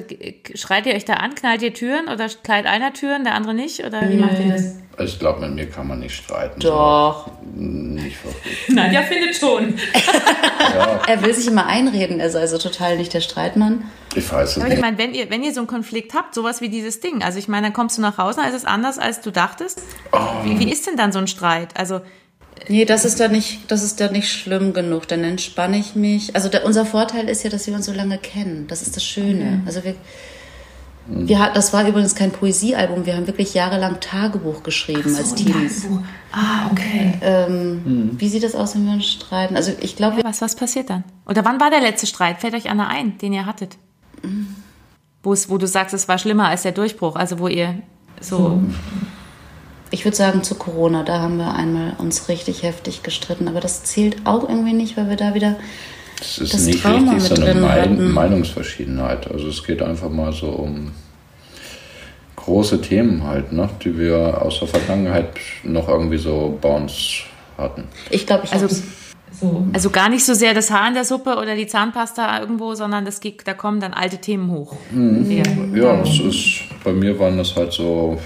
[0.56, 3.86] schreit ihr euch da an, knallt ihr Türen oder knallt einer Türen, der andere nicht?
[3.86, 4.78] Oder wie macht ihr das?
[4.98, 6.60] Ich glaube, mit mir kann man nicht streiten.
[6.60, 7.30] Doch.
[7.54, 8.58] Nicht wirklich.
[8.70, 9.76] Nadja findet schon.
[9.78, 11.02] ja.
[11.08, 13.84] Er will sich immer einreden, er ist also total nicht der Streitmann.
[14.16, 14.78] Ich weiß es Aber nicht.
[14.78, 17.38] Ich meine, wenn ihr, wenn ihr so einen Konflikt habt, sowas wie dieses Ding, also
[17.38, 19.84] ich meine, dann kommst du nach Hause, dann ist es anders, als du dachtest.
[20.14, 20.18] Oh.
[20.44, 21.78] Wie, wie ist denn dann so ein Streit?
[21.78, 22.02] Also
[22.68, 25.08] Nee, das ist da nicht, das ist da nicht schlimm genug.
[25.08, 26.36] Dann entspanne ich mich.
[26.36, 28.66] Also der, unser Vorteil ist ja, dass wir uns so lange kennen.
[28.68, 29.44] Das ist das Schöne.
[29.44, 29.64] Mhm.
[29.66, 29.96] Also wir,
[31.08, 33.06] wir, das war übrigens kein Poesiealbum.
[33.06, 35.88] Wir haben wirklich jahrelang Tagebuch geschrieben so, als Teams.
[36.32, 37.14] Ah, okay.
[37.22, 38.12] Ähm, mhm.
[38.18, 39.56] Wie sieht das aus, wenn wir uns streiten?
[39.56, 40.18] Also ich glaube.
[40.18, 41.04] Ja, was, was passiert dann?
[41.28, 42.40] Oder wann war der letzte Streit?
[42.40, 43.78] Fällt euch einer ein, den ihr hattet?
[44.24, 44.56] Mhm.
[45.22, 47.82] Wo, es, wo du sagst, es war schlimmer als der Durchbruch, also wo ihr
[48.22, 48.62] So.
[49.92, 53.84] Ich würde sagen zu Corona, da haben wir einmal uns richtig heftig gestritten, aber das
[53.84, 55.58] zählt auch irgendwie nicht, weil wir da wieder
[56.20, 59.30] das ist das nicht Trauma richtig so eine Mein Meinungsverschiedenheit.
[59.30, 60.92] Also es geht einfach mal so um
[62.36, 65.30] große Themen halt, ne, die wir aus der Vergangenheit
[65.64, 67.24] noch irgendwie so bei uns
[67.58, 67.86] hatten.
[68.10, 68.68] Ich glaube, ich also,
[69.32, 69.66] so.
[69.74, 73.04] also gar nicht so sehr das Haar in der Suppe oder die Zahnpasta irgendwo, sondern
[73.04, 74.76] das geht, da kommen dann alte Themen hoch.
[74.92, 75.76] Mhm.
[75.76, 78.20] Ja, das ist, bei mir waren das halt so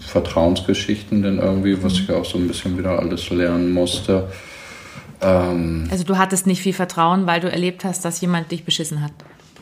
[0.00, 4.28] Vertrauensgeschichten denn irgendwie, was ich auch so ein bisschen wieder alles lernen musste.
[5.20, 9.02] Ähm, also du hattest nicht viel Vertrauen, weil du erlebt hast, dass jemand dich beschissen
[9.02, 9.12] hat.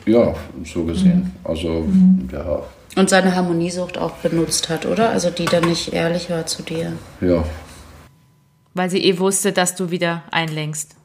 [0.07, 1.18] Ja, so gesehen.
[1.18, 1.33] Mhm.
[1.45, 2.28] Also mhm.
[2.33, 2.62] ja.
[2.97, 5.11] Und seine Harmoniesucht auch benutzt hat, oder?
[5.11, 6.93] Also die dann nicht ehrlich war zu dir.
[7.20, 7.45] Ja.
[8.74, 10.97] Weil sie eh wusste, dass du wieder einlenkst.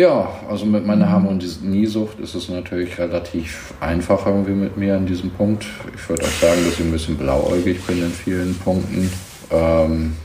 [0.00, 5.28] Ja, also mit meiner Harmoniesucht ist es natürlich relativ einfach irgendwie mit mir an diesem
[5.28, 5.66] Punkt.
[5.94, 9.12] Ich würde auch sagen, dass ich ein bisschen blauäugig bin in vielen Punkten.
[9.50, 10.16] Ähm,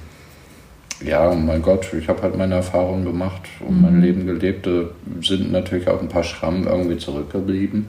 [1.06, 3.82] ja, mein Gott, ich habe halt meine Erfahrungen gemacht und mhm.
[3.82, 4.66] mein Leben gelebt.
[4.66, 4.84] Da
[5.22, 7.88] sind natürlich auch ein paar Schrammen irgendwie zurückgeblieben.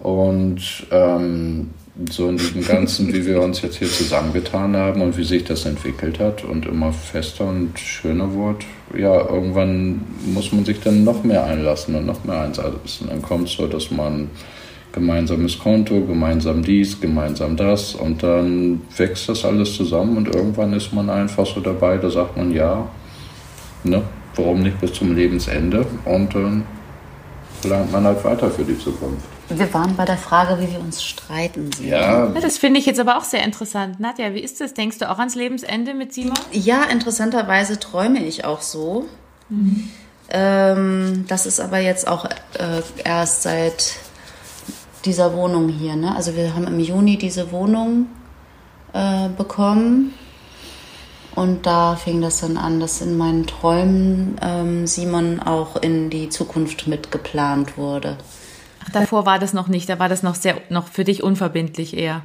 [0.00, 1.70] Und ähm,
[2.10, 5.66] so in diesem Ganzen, wie wir uns jetzt hier zusammengetan haben und wie sich das
[5.66, 8.64] entwickelt hat und immer fester und schöner wurde,
[8.96, 13.08] ja, irgendwann muss man sich dann noch mehr einlassen und noch mehr einsetzen.
[13.08, 14.30] Dann kommt es so, dass man
[14.92, 20.92] gemeinsames Konto, gemeinsam dies, gemeinsam das und dann wächst das alles zusammen und irgendwann ist
[20.92, 22.88] man einfach so dabei, da sagt man ja,
[23.84, 24.02] ne,
[24.34, 26.64] warum nicht bis zum Lebensende und dann
[27.62, 29.24] plant man halt weiter für die Zukunft.
[29.48, 31.70] Wir waren bei der Frage, wie wir uns streiten.
[31.82, 32.26] Ja.
[32.26, 32.40] ja.
[32.40, 33.98] Das finde ich jetzt aber auch sehr interessant.
[34.00, 34.74] Nadja, wie ist das?
[34.74, 36.38] Denkst du auch ans Lebensende mit Simon?
[36.52, 39.06] Ja, interessanterweise träume ich auch so.
[39.48, 39.90] Mhm.
[40.30, 43.94] Ähm, das ist aber jetzt auch äh, erst seit
[45.04, 45.96] dieser Wohnung hier.
[45.96, 46.14] Ne?
[46.14, 48.06] Also wir haben im Juni diese Wohnung
[48.92, 50.14] äh, bekommen
[51.40, 56.28] und da fing das dann an, dass in meinen Träumen ähm, Simon auch in die
[56.28, 58.18] Zukunft mitgeplant wurde.
[58.84, 61.96] Ach, davor war das noch nicht, da war das noch sehr noch für dich unverbindlich
[61.96, 62.20] eher.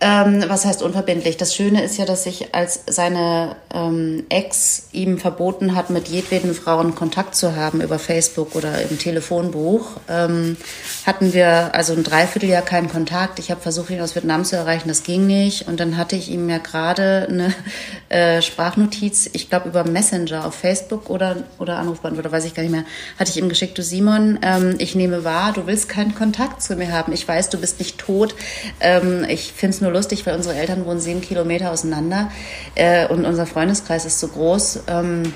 [0.00, 1.36] Ähm, was heißt unverbindlich?
[1.38, 6.54] Das Schöne ist ja, dass sich als seine ähm, Ex ihm verboten hat, mit jedweden
[6.54, 10.56] Frauen Kontakt zu haben über Facebook oder im Telefonbuch, ähm,
[11.04, 13.40] hatten wir also ein Dreivierteljahr keinen Kontakt.
[13.40, 15.66] Ich habe versucht, ihn aus Vietnam zu erreichen, das ging nicht.
[15.66, 17.52] Und dann hatte ich ihm ja gerade eine
[18.08, 22.72] äh, Sprachnotiz, ich glaube über Messenger auf Facebook oder, oder Anrufbeantworter, weiß ich gar nicht
[22.72, 22.84] mehr,
[23.18, 26.76] hatte ich ihm geschickt, du Simon, ähm, ich nehme wahr, du willst keinen Kontakt zu
[26.76, 27.12] mir haben.
[27.12, 28.36] Ich weiß, du bist nicht tot.
[28.78, 32.30] Ähm, ich finde es nur lustig, weil unsere Eltern wohnen sieben Kilometer auseinander
[32.74, 35.32] äh, und unser Freundeskreis ist so groß, ähm,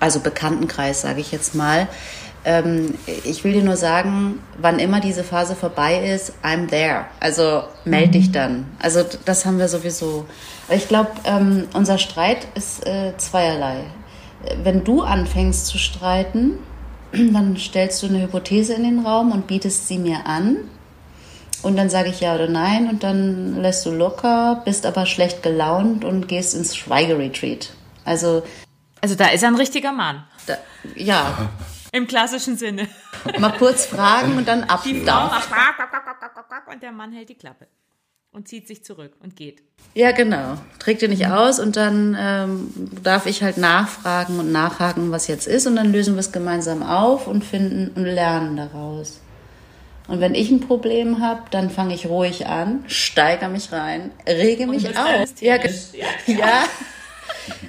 [0.00, 1.88] also Bekanntenkreis, sage ich jetzt mal.
[2.44, 7.06] Ähm, ich will dir nur sagen, wann immer diese Phase vorbei ist, I'm there.
[7.20, 8.32] Also melde dich mhm.
[8.32, 8.66] dann.
[8.78, 10.26] Also das haben wir sowieso.
[10.70, 13.84] Ich glaube, ähm, unser Streit ist äh, zweierlei.
[14.62, 16.58] Wenn du anfängst zu streiten,
[17.12, 20.58] dann stellst du eine Hypothese in den Raum und bietest sie mir an.
[21.62, 25.42] Und dann sage ich ja oder nein und dann lässt du locker, bist aber schlecht
[25.42, 27.72] gelaunt und gehst ins Schweigeretreat.
[28.04, 28.42] Also,
[29.00, 30.24] also da ist er ein richtiger Mann.
[30.46, 30.56] Da,
[30.94, 31.50] ja.
[31.92, 32.86] Im klassischen Sinne.
[33.38, 34.82] Mal kurz fragen und dann ab.
[34.84, 35.48] Die Frau macht
[36.70, 37.66] und der Mann hält die Klappe
[38.30, 39.62] und zieht sich zurück und geht.
[39.94, 40.58] Ja, genau.
[40.78, 42.70] Trägt ihr nicht aus und dann ähm,
[43.02, 46.82] darf ich halt nachfragen und nachhaken, was jetzt ist und dann lösen wir es gemeinsam
[46.82, 49.20] auf und finden und lernen daraus.
[50.08, 54.66] Und wenn ich ein Problem habe, dann fange ich ruhig an, steigere mich rein, rege
[54.66, 55.28] mich auf.
[55.40, 56.06] Ja, ja.
[56.26, 56.64] ja.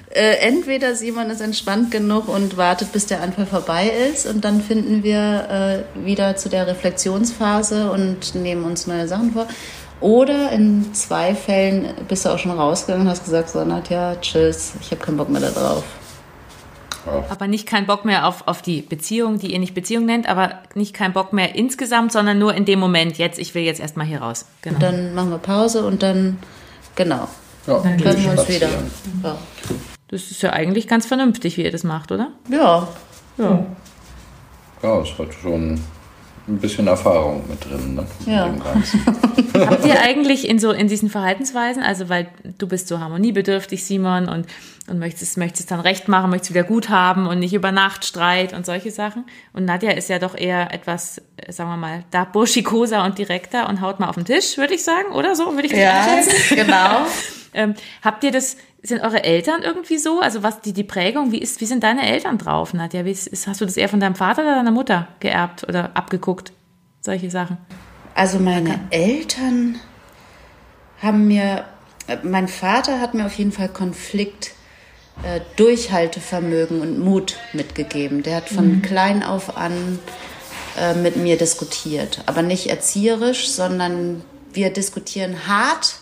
[0.10, 4.62] Äh, entweder Simon ist entspannt genug und wartet, bis der Anfall vorbei ist und dann
[4.62, 9.48] finden wir äh, wieder zu der Reflexionsphase und nehmen uns neue Sachen vor.
[10.02, 14.74] Oder in zwei Fällen bist du auch schon rausgegangen und hast gesagt, so Nadja, tschüss,
[14.82, 15.84] ich habe keinen Bock mehr da drauf.
[17.30, 20.60] Aber nicht keinen Bock mehr auf, auf die Beziehung, die ihr nicht Beziehung nennt, aber
[20.76, 24.06] nicht keinen Bock mehr insgesamt, sondern nur in dem Moment, jetzt, ich will jetzt erstmal
[24.06, 24.46] hier raus.
[24.62, 24.80] Genau.
[24.80, 26.38] Dann machen wir Pause und dann,
[26.96, 27.28] genau,
[27.68, 28.70] ja, dann können wir uns wieder.
[29.24, 29.38] Ja.
[30.08, 32.32] Das ist ja eigentlich ganz vernünftig, wie ihr das macht, oder?
[32.50, 32.88] Ja.
[33.38, 33.66] Ja,
[34.82, 35.80] ja es hat schon
[36.50, 37.96] ein bisschen Erfahrung mit drin.
[37.96, 38.06] Ne?
[38.26, 38.54] Ja.
[39.68, 42.28] Habt ihr eigentlich in so in diesen Verhaltensweisen, also weil
[42.58, 44.48] du bist so harmoniebedürftig, Simon, und,
[44.88, 48.54] und möchtest, möchtest dann recht machen, möchtest wieder gut haben und nicht über Nacht Streit
[48.54, 49.26] und solche Sachen.
[49.54, 53.82] Und Nadja ist ja doch eher etwas, sagen wir mal, da burschikoser und direkter und
[53.82, 57.06] haut mal auf den Tisch, würde ich sagen, oder so, würde ich das Ja, genau.
[57.54, 60.20] ähm, habt ihr das sind eure Eltern irgendwie so?
[60.20, 63.06] Also was die, die Prägung, wie, ist, wie sind deine Eltern drauf, Nadja?
[63.06, 66.54] Wie ist, hast du das eher von deinem Vater oder deiner Mutter geerbt oder abgeguckt?
[67.02, 67.58] Solche Sachen.
[68.16, 68.80] Also meine okay.
[68.92, 69.80] Eltern
[71.02, 71.66] haben mir
[72.24, 74.52] mein Vater hat mir auf jeden Fall Konflikt,
[75.24, 78.24] äh, Durchhaltevermögen und Mut mitgegeben.
[78.24, 78.82] Der hat von mhm.
[78.82, 80.00] klein auf an
[80.78, 82.24] äh, mit mir diskutiert.
[82.26, 84.24] Aber nicht erzieherisch, sondern
[84.54, 85.98] wir diskutieren hart,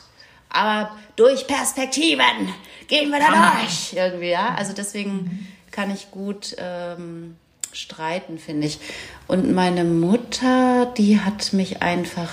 [0.49, 2.53] aber durch Perspektiven
[2.88, 3.93] gehen wir da durch.
[3.93, 4.55] Irgendwie, ja.
[4.55, 7.35] Also deswegen kann ich gut ähm,
[7.71, 8.79] streiten, finde ich.
[9.27, 12.31] Und meine Mutter, die hat mich einfach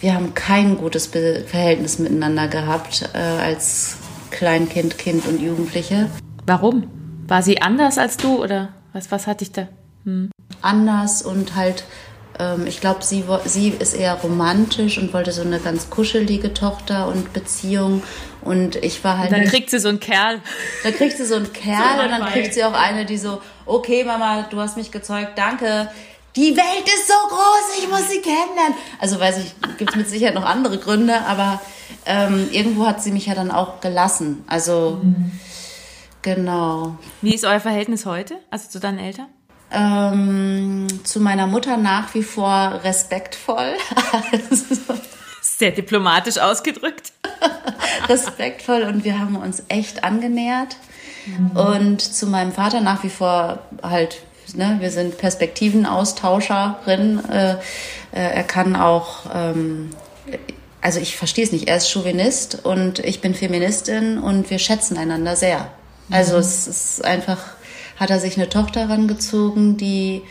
[0.00, 3.96] wir haben kein gutes Verhältnis miteinander gehabt äh, als
[4.30, 6.08] Kleinkind, Kind und Jugendliche.
[6.46, 6.90] Warum?
[7.28, 9.68] War sie anders als du oder was, was hatte ich da?
[10.04, 10.30] Hm.
[10.62, 11.84] Anders und halt,
[12.38, 17.06] ähm, ich glaube, sie, sie ist eher romantisch und wollte so eine ganz kuschelige Tochter
[17.06, 18.02] und Beziehung.
[18.42, 19.32] Und ich war halt.
[19.32, 20.40] Dann kriegt sie so einen Kerl.
[20.82, 23.42] Dann kriegt sie so einen Kerl so und dann kriegt sie auch eine, die so,
[23.66, 25.88] okay, Mama, du hast mich gezeugt, danke
[26.36, 28.74] die Welt ist so groß, ich muss sie kennenlernen.
[29.00, 31.60] Also weiß ich, gibt es mit Sicherheit noch andere Gründe, aber
[32.06, 34.44] ähm, irgendwo hat sie mich ja dann auch gelassen.
[34.46, 35.32] Also mhm.
[36.22, 36.98] genau.
[37.20, 39.26] Wie ist euer Verhältnis heute, also zu deinen Eltern?
[39.72, 43.74] Ähm, zu meiner Mutter nach wie vor respektvoll.
[45.60, 47.12] Sehr diplomatisch ausgedrückt.
[48.08, 50.76] respektvoll und wir haben uns echt angenähert.
[51.26, 51.50] Mhm.
[51.50, 54.22] Und zu meinem Vater nach wie vor halt
[54.54, 54.78] Ne?
[54.80, 57.20] Wir sind Perspektivenaustauscherin.
[57.30, 57.56] Äh, äh,
[58.12, 59.90] er kann auch, ähm,
[60.80, 64.98] also ich verstehe es nicht, er ist Chauvinist und ich bin Feministin und wir schätzen
[64.98, 65.70] einander sehr.
[66.10, 66.40] Also mhm.
[66.40, 67.38] es ist einfach,
[67.96, 70.22] hat er sich eine Tochter herangezogen, die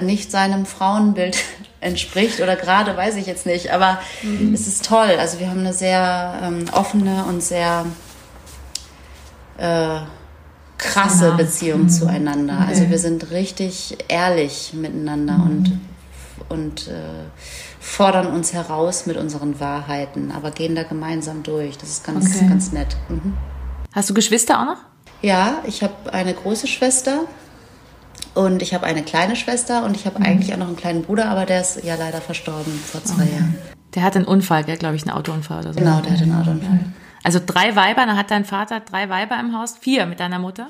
[0.00, 1.36] nicht seinem Frauenbild
[1.80, 4.54] entspricht oder gerade weiß ich jetzt nicht, aber mhm.
[4.54, 5.16] es ist toll.
[5.18, 7.84] Also wir haben eine sehr ähm, offene und sehr
[9.58, 10.00] äh,
[10.78, 11.36] krasse genau.
[11.36, 11.88] Beziehung mhm.
[11.88, 12.58] zueinander.
[12.60, 12.68] Okay.
[12.68, 15.42] Also wir sind richtig ehrlich miteinander mhm.
[15.42, 15.80] und,
[16.48, 17.24] und äh,
[17.80, 21.76] fordern uns heraus mit unseren Wahrheiten, aber gehen da gemeinsam durch.
[21.78, 22.46] Das ist ganz, okay.
[22.48, 22.96] ganz nett.
[23.08, 23.34] Mhm.
[23.92, 24.78] Hast du Geschwister auch noch?
[25.22, 27.26] Ja, ich habe eine große Schwester
[28.34, 30.26] und ich habe eine kleine Schwester und ich habe mhm.
[30.26, 33.32] eigentlich auch noch einen kleinen Bruder, aber der ist ja leider verstorben vor zwei okay.
[33.32, 33.58] Jahren.
[33.94, 35.78] Der hat einen Unfall, glaube ich, einen Autounfall oder so.
[35.78, 36.80] Genau, der hat einen Autounfall.
[37.22, 40.68] Also drei Weiber, dann hat dein Vater drei Weiber im Haus, vier mit deiner Mutter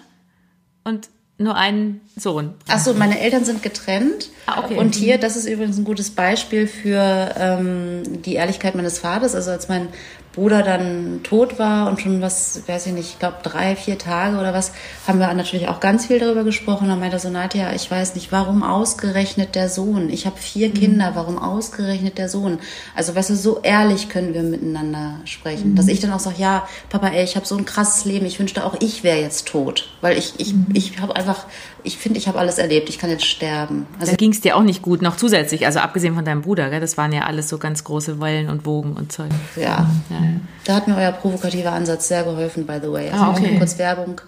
[0.85, 2.55] und nur einen Sohn.
[2.69, 4.31] Achso, meine Eltern sind getrennt.
[4.47, 4.77] Ah, okay.
[4.77, 9.35] Und hier, das ist übrigens ein gutes Beispiel für ähm, die Ehrlichkeit meines Vaters.
[9.35, 9.89] Also als mein
[10.35, 14.39] Bruder dann tot war und schon was, weiß ich nicht, ich glaube drei, vier Tage
[14.39, 14.73] oder was,
[15.07, 16.89] haben wir natürlich auch ganz viel darüber gesprochen.
[16.89, 20.11] Da meinte so, Nadja, ich weiß nicht, warum ausgerechnet der Sohn?
[20.11, 20.75] Ich habe vier mhm.
[20.75, 22.59] Kinder, warum ausgerechnet der Sohn?
[22.95, 25.73] Also weißt du, so ehrlich können wir miteinander sprechen.
[25.73, 25.77] Mhm.
[25.77, 28.41] Dass ich dann auch sage, ja, Papa, ey, ich habe so ein krasses Leben, ich
[28.41, 29.89] wünschte auch, ich wäre jetzt tot.
[30.01, 30.67] Weil ich, ich, mhm.
[30.75, 31.47] ich habe einfach,
[31.85, 33.87] ich finde, ich habe alles erlebt, ich kann jetzt sterben.
[34.01, 36.71] Also, da ging es dir auch nicht gut, noch zusätzlich, also abgesehen von deinem Bruder,
[36.71, 36.81] gell?
[36.81, 39.31] das waren ja alles so ganz große Wellen und Wogen und Zeug.
[39.55, 39.89] Ja.
[40.09, 40.19] ja.
[40.65, 43.11] Da hat mir euer provokativer Ansatz sehr geholfen, by the way.
[43.11, 43.59] Also ah, okay.
[43.59, 44.21] kurz Werbung.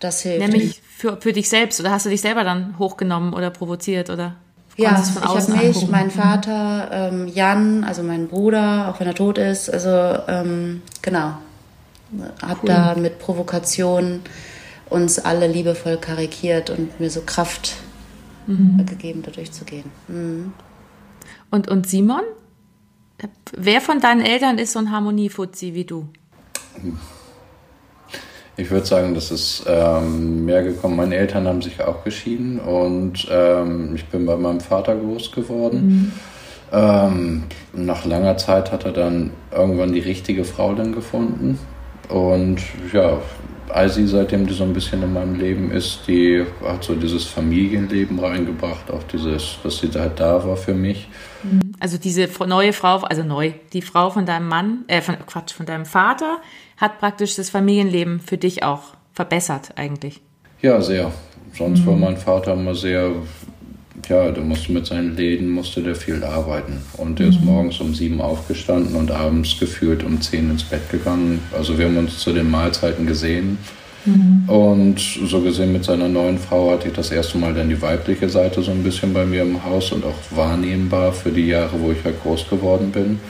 [0.00, 0.40] Das hilft.
[0.40, 4.36] Nämlich für, für dich selbst oder hast du dich selber dann hochgenommen oder provoziert oder?
[4.76, 5.90] Ja, ich habe mich, angucken?
[5.90, 9.90] mein Vater, ähm, Jan, also mein Bruder, auch wenn er tot ist, also
[10.26, 11.34] ähm, genau,
[12.42, 12.66] habe cool.
[12.66, 14.22] da mit Provokation
[14.90, 17.76] uns alle liebevoll karikiert und mir so Kraft
[18.46, 18.84] mhm.
[18.86, 19.84] gegeben, da durchzugehen.
[20.08, 20.52] Mhm.
[21.50, 22.22] Und, und Simon?
[23.56, 26.08] Wer von deinen Eltern ist so ein Harmoniefuzzi wie du?
[28.56, 30.96] Ich würde sagen, das ist ähm, mehr gekommen.
[30.96, 35.86] Meine Eltern haben sich auch geschieden und ähm, ich bin bei meinem Vater groß geworden.
[35.86, 36.12] Mhm.
[36.72, 41.58] Ähm, nach langer Zeit hat er dann irgendwann die richtige Frau dann gefunden.
[42.08, 42.60] Und
[42.92, 43.20] ja,
[43.74, 48.18] Eisi, seitdem die so ein bisschen in meinem Leben ist, die hat so dieses Familienleben
[48.18, 51.08] reingebracht, auch dieses, dass sie halt da war für mich.
[51.42, 51.74] Mhm.
[51.80, 55.66] Also diese neue Frau, also neu, die Frau von deinem Mann, äh, von, Quatsch, von
[55.66, 56.38] deinem Vater,
[56.76, 60.20] hat praktisch das Familienleben für dich auch verbessert eigentlich.
[60.62, 61.12] Ja, sehr.
[61.54, 61.86] Sonst mhm.
[61.86, 63.12] war mein Vater immer sehr,
[64.08, 66.82] ja, der musste mit seinen Läden, musste der viel arbeiten.
[66.96, 67.32] Und der mhm.
[67.32, 71.40] ist morgens um sieben aufgestanden und abends gefühlt um zehn ins Bett gegangen.
[71.56, 73.58] Also wir haben uns zu den Mahlzeiten gesehen.
[74.04, 74.48] Mhm.
[74.48, 78.28] Und so gesehen mit seiner neuen Frau hatte ich das erste Mal dann die weibliche
[78.28, 81.92] Seite so ein bisschen bei mir im Haus und auch wahrnehmbar für die Jahre, wo
[81.92, 83.20] ich ja groß geworden bin.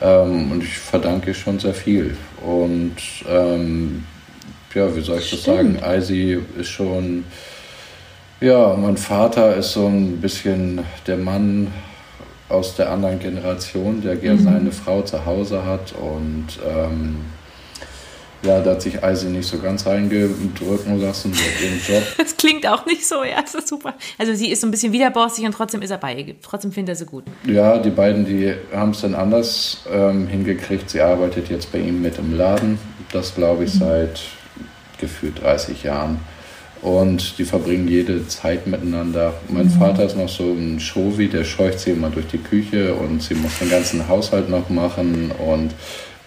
[0.00, 2.16] Ähm, und ich verdanke schon sehr viel.
[2.44, 2.96] Und
[3.28, 4.04] ähm,
[4.74, 5.78] ja, wie soll ich das sagen?
[5.82, 7.24] Eisi ist schon,
[8.40, 11.72] ja, mein Vater ist so ein bisschen der Mann
[12.48, 14.44] aus der anderen Generation, der gerne mhm.
[14.44, 17.16] seine Frau zu Hause hat und ähm,
[18.42, 22.02] Ja, da hat sich Eise nicht so ganz reingedrücken lassen mit ihrem Job.
[22.18, 23.94] Das klingt auch nicht so, ja, das ist super.
[24.18, 26.34] Also sie ist so ein bisschen widerborstig und trotzdem ist er bei ihr.
[26.40, 27.24] Trotzdem findet er sie gut.
[27.44, 30.90] Ja, die beiden, die haben es dann anders ähm, hingekriegt.
[30.90, 32.78] Sie arbeitet jetzt bei ihm mit im Laden.
[33.10, 33.78] Das glaube ich mhm.
[33.78, 34.20] seit
[34.98, 36.20] gefühlt 30 Jahren.
[36.86, 39.34] Und die verbringen jede Zeit miteinander.
[39.48, 39.70] Mein mhm.
[39.70, 43.34] Vater ist noch so ein Showi, der scheucht sie immer durch die Küche und sie
[43.34, 45.32] muss den ganzen Haushalt noch machen.
[45.32, 45.74] Und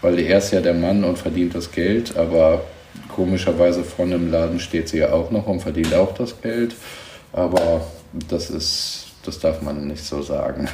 [0.01, 2.65] weil er ist ja der Mann und verdient das Geld, aber
[3.07, 6.75] komischerweise vorne im Laden steht sie ja auch noch und verdient auch das Geld.
[7.31, 7.79] Aber
[8.27, 10.67] das ist, das darf man nicht so sagen.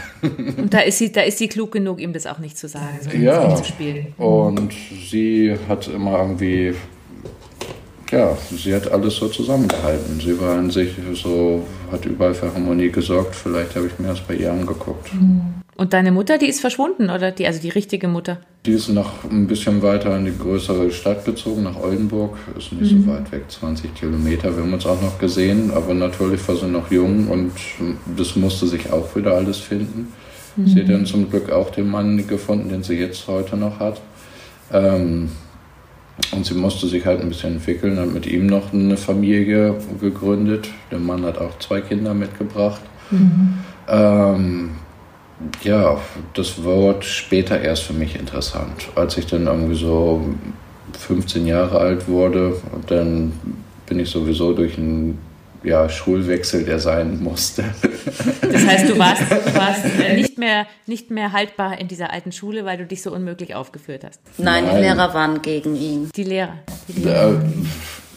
[0.57, 2.97] Und da ist sie, da ist sie klug genug, ihm das auch nicht zu sagen,
[3.01, 3.55] sondern ja.
[3.55, 4.15] zu spielen.
[4.17, 4.73] Und
[5.11, 6.73] sie hat immer irgendwie
[8.12, 10.20] ja, sie hat alles so zusammengehalten.
[10.20, 13.36] Sie war an sich so, hat überall für Harmonie gesorgt.
[13.36, 15.14] Vielleicht habe ich mir das bei ihr angeguckt.
[15.14, 15.41] Mhm.
[15.78, 18.38] Und deine Mutter, die ist verschwunden, oder die, also die richtige Mutter?
[18.66, 22.38] Die ist noch ein bisschen weiter in die größere Stadt gezogen, nach Oldenburg.
[22.58, 23.03] Ist nicht mhm.
[23.03, 24.56] so weit weg, 20 Kilometer.
[24.56, 27.51] Wir haben uns auch noch gesehen, aber natürlich war sie noch jung und
[28.16, 30.14] das musste sich auch wieder alles finden.
[30.56, 30.68] Mhm.
[30.68, 33.99] Sie hat dann zum Glück auch den Mann gefunden, den sie jetzt heute noch hat.
[34.72, 35.30] Ähm,
[36.32, 40.70] und sie musste sich halt ein bisschen entwickeln, hat mit ihm noch eine Familie gegründet.
[40.91, 42.82] Der Mann hat auch zwei Kinder mitgebracht.
[43.11, 43.59] Mhm.
[43.88, 44.72] Ähm,
[45.63, 45.97] ja,
[46.34, 48.89] das wird später erst für mich interessant.
[48.95, 50.26] Als ich dann irgendwie so
[50.97, 52.55] 15 Jahre alt wurde,
[52.88, 53.34] dann
[53.86, 55.18] bin ich sowieso durch ein
[55.66, 57.63] ja, Schulwechsel, der sein musste.
[58.41, 62.32] Das heißt, du warst, du warst äh, nicht, mehr, nicht mehr haltbar in dieser alten
[62.32, 64.20] Schule, weil du dich so unmöglich aufgeführt hast.
[64.38, 64.76] Nein, Nein.
[64.76, 66.09] die Lehrer waren gegen ihn.
[66.16, 66.59] Die Lehrer.
[66.88, 67.41] Die Lehrer.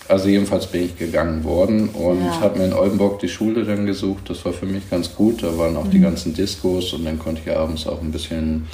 [0.09, 2.41] Also jedenfalls bin ich gegangen worden und ja.
[2.41, 4.31] habe mir in Oldenburg die Schule dann gesucht.
[4.31, 5.43] Das war für mich ganz gut.
[5.43, 5.91] Da waren auch mhm.
[5.91, 8.67] die ganzen Diskos und dann konnte ich abends auch ein bisschen,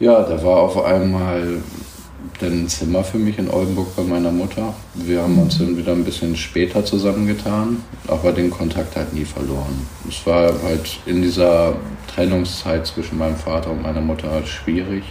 [0.00, 1.62] ja, da war auf einmal
[2.40, 4.74] dann ein Zimmer für mich in Oldenburg bei meiner Mutter.
[4.94, 9.86] Wir haben uns dann wieder ein bisschen später zusammengetan, aber den Kontakt halt nie verloren.
[10.08, 11.76] Es war halt in dieser
[12.14, 15.04] Trennungszeit zwischen meinem Vater und meiner Mutter halt schwierig.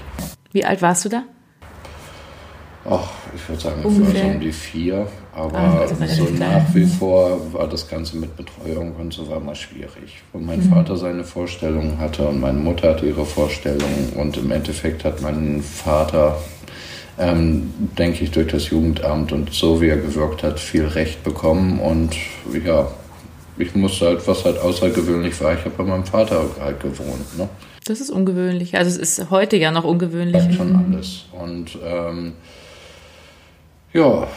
[0.52, 1.24] Wie alt warst du da?
[2.90, 5.08] Ach, ich würde sagen, ich war so um die vier.
[5.36, 9.56] Aber ah, so nach wie vor war das Ganze mit Betreuung und so war mal
[9.56, 10.22] schwierig.
[10.34, 10.70] Und mein mhm.
[10.70, 14.14] Vater seine Vorstellungen hatte und meine Mutter hatte ihre Vorstellungen.
[14.16, 16.38] Und im Endeffekt hat mein Vater
[17.20, 21.80] ähm, denke ich, durch das Jugendamt und so wie er gewirkt hat, viel Recht bekommen.
[21.80, 22.16] Und
[22.66, 22.88] ja,
[23.58, 27.38] ich musste halt, was halt außergewöhnlich war, ich habe bei meinem Vater halt gewohnt.
[27.38, 27.48] Ne?
[27.86, 28.76] Das ist ungewöhnlich.
[28.78, 30.44] Also es ist heute ja noch ungewöhnlich.
[30.44, 31.26] Ja, schon alles.
[31.34, 32.34] Und ähm,
[33.94, 34.28] ja.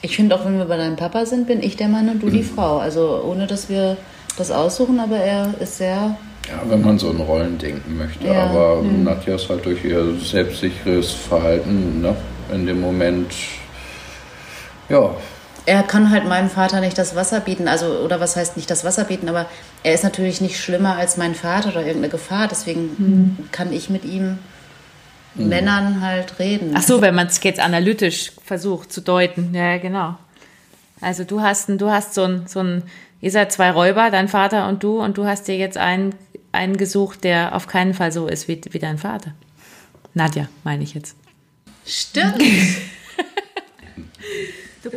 [0.00, 2.30] Ich finde auch, wenn wir bei deinem Papa sind, bin ich der Mann und du
[2.30, 2.44] die mhm.
[2.44, 2.78] Frau.
[2.78, 3.96] Also ohne, dass wir
[4.36, 6.16] das aussuchen, aber er ist sehr
[6.48, 8.26] ja, wenn man so ein Rollendenken möchte.
[8.26, 8.44] Ja.
[8.44, 9.04] Aber mhm.
[9.04, 12.16] Nadja ist halt durch ihr selbstsicheres Verhalten ne,
[12.52, 13.32] in dem Moment,
[14.88, 15.10] ja.
[15.66, 18.84] Er kann halt meinem Vater nicht das Wasser bieten, also, oder was heißt nicht das
[18.84, 19.46] Wasser bieten, aber
[19.82, 23.50] er ist natürlich nicht schlimmer als mein Vater oder irgendeine Gefahr, deswegen mhm.
[23.52, 24.38] kann ich mit ihm
[25.34, 25.48] mhm.
[25.48, 26.72] Männern halt reden.
[26.74, 30.16] Ach so, wenn man es jetzt analytisch versucht zu deuten, ja, genau.
[31.02, 32.82] Also du hast, du hast so ein, so ein,
[33.20, 36.14] ihr seid zwei Räuber, dein Vater und du, und du hast dir jetzt einen
[36.58, 39.32] einen gesucht, der auf keinen Fall so ist wie, wie dein Vater.
[40.14, 41.16] Nadja, meine ich jetzt.
[41.86, 42.42] Stimmt.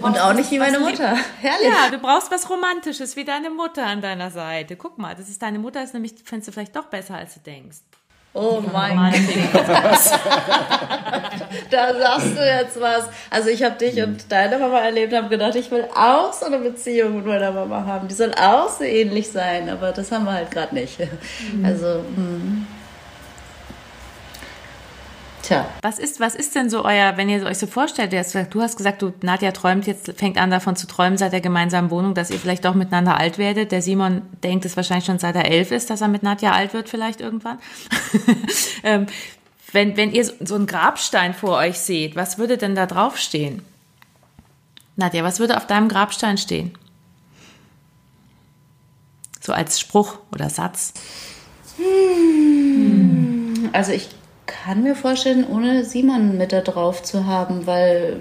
[0.01, 1.15] Und auch nicht wie meine Mutter.
[1.39, 1.67] Herrlich.
[1.67, 4.75] Ja, du brauchst was Romantisches wie deine Mutter an deiner Seite.
[4.75, 7.39] Guck mal, das ist deine Mutter, ist nämlich, findest du vielleicht doch besser, als du
[7.39, 7.77] denkst.
[8.33, 9.11] Oh mein
[9.51, 9.61] Gott.
[11.69, 13.09] da sagst du jetzt was.
[13.29, 16.59] Also ich habe dich und deine Mama erlebt, habe gedacht, ich will auch so eine
[16.59, 18.07] Beziehung mit meiner Mama haben.
[18.07, 20.97] Die soll auch so ähnlich sein, aber das haben wir halt gerade nicht.
[20.99, 21.65] Mhm.
[21.65, 22.65] Also, mh.
[25.41, 25.67] Tja.
[25.81, 29.01] Was ist, was ist denn so euer, wenn ihr euch so vorstellt, du hast gesagt,
[29.01, 32.39] du, Nadja träumt jetzt, fängt an davon zu träumen seit der gemeinsamen Wohnung, dass ihr
[32.39, 33.71] vielleicht doch miteinander alt werdet.
[33.71, 36.73] Der Simon denkt es wahrscheinlich schon seit er elf ist, dass er mit Nadja alt
[36.73, 37.57] wird vielleicht irgendwann.
[38.83, 39.07] ähm,
[39.71, 43.63] wenn, wenn ihr so einen Grabstein vor euch seht, was würde denn da draufstehen?
[44.95, 46.77] Nadja, was würde auf deinem Grabstein stehen?
[49.39, 50.93] So als Spruch oder Satz.
[51.77, 53.69] Hm.
[53.73, 54.09] Also ich
[54.63, 58.17] kann mir vorstellen, ohne Simon mit da drauf zu haben, weil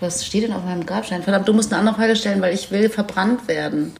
[0.00, 1.22] was steht denn auf meinem Grabstein?
[1.22, 3.94] Verdammt, du musst eine andere Frage stellen, weil ich will verbrannt werden.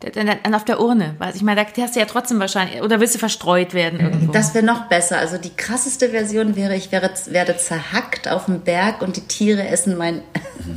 [0.00, 1.16] Dann auf der Urne.
[1.34, 4.30] Ich meine, da hast du ja trotzdem wahrscheinlich, oder willst du verstreut werden irgendwo?
[4.32, 5.18] Das wäre noch besser.
[5.18, 9.66] Also die krasseste Version wäre, ich wäre, werde zerhackt auf dem Berg und die Tiere
[9.66, 10.22] essen mein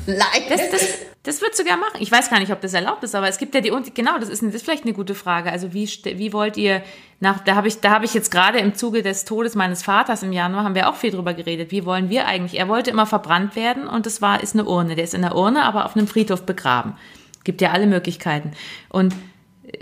[0.08, 0.50] Leib.
[0.50, 0.82] Das, das,
[1.24, 1.98] Das würdest du gerne machen.
[2.00, 4.28] Ich weiß gar nicht, ob das erlaubt ist, aber es gibt ja die genau, das
[4.28, 5.52] ist, das ist vielleicht eine gute Frage.
[5.52, 6.82] Also wie wie wollt ihr
[7.20, 10.24] nach da habe ich da habe ich jetzt gerade im Zuge des Todes meines Vaters
[10.24, 11.70] im Januar haben wir auch viel drüber geredet.
[11.70, 12.60] Wie wollen wir eigentlich?
[12.60, 14.96] Er wollte immer verbrannt werden und das war ist eine Urne.
[14.96, 16.96] Der ist in der Urne, aber auf einem Friedhof begraben.
[17.44, 18.54] Gibt ja alle Möglichkeiten.
[18.90, 19.14] Und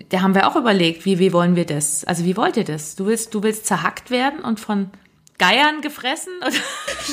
[0.10, 2.04] da haben wir auch überlegt, wie wie wollen wir das?
[2.04, 2.98] Also wie wollt ihr das?
[2.98, 4.90] Du willst du willst zerhackt werden und von
[5.38, 6.34] Geiern gefressen?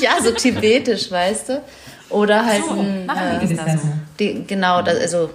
[0.00, 1.62] ja, so tibetisch, weißt du?
[2.10, 3.88] Oder halt so, ein, äh, so.
[4.18, 5.30] die, genau, das, also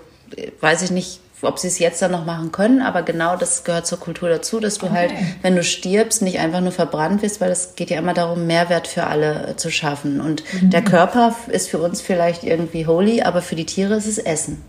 [0.59, 3.87] weiß ich nicht, ob sie es jetzt dann noch machen können, aber genau das gehört
[3.87, 5.19] zur Kultur dazu, dass du halt, okay.
[5.19, 8.47] halt, wenn du stirbst, nicht einfach nur verbrannt wirst, weil es geht ja immer darum,
[8.47, 10.21] Mehrwert für alle äh, zu schaffen.
[10.21, 10.69] Und mhm.
[10.69, 14.61] der Körper ist für uns vielleicht irgendwie holy, aber für die Tiere ist es Essen.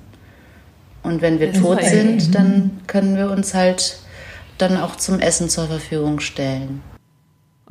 [1.03, 2.33] Und wenn wir tot sind, mhm.
[2.33, 3.99] dann können wir uns halt
[4.59, 6.83] dann auch zum Essen zur Verfügung stellen.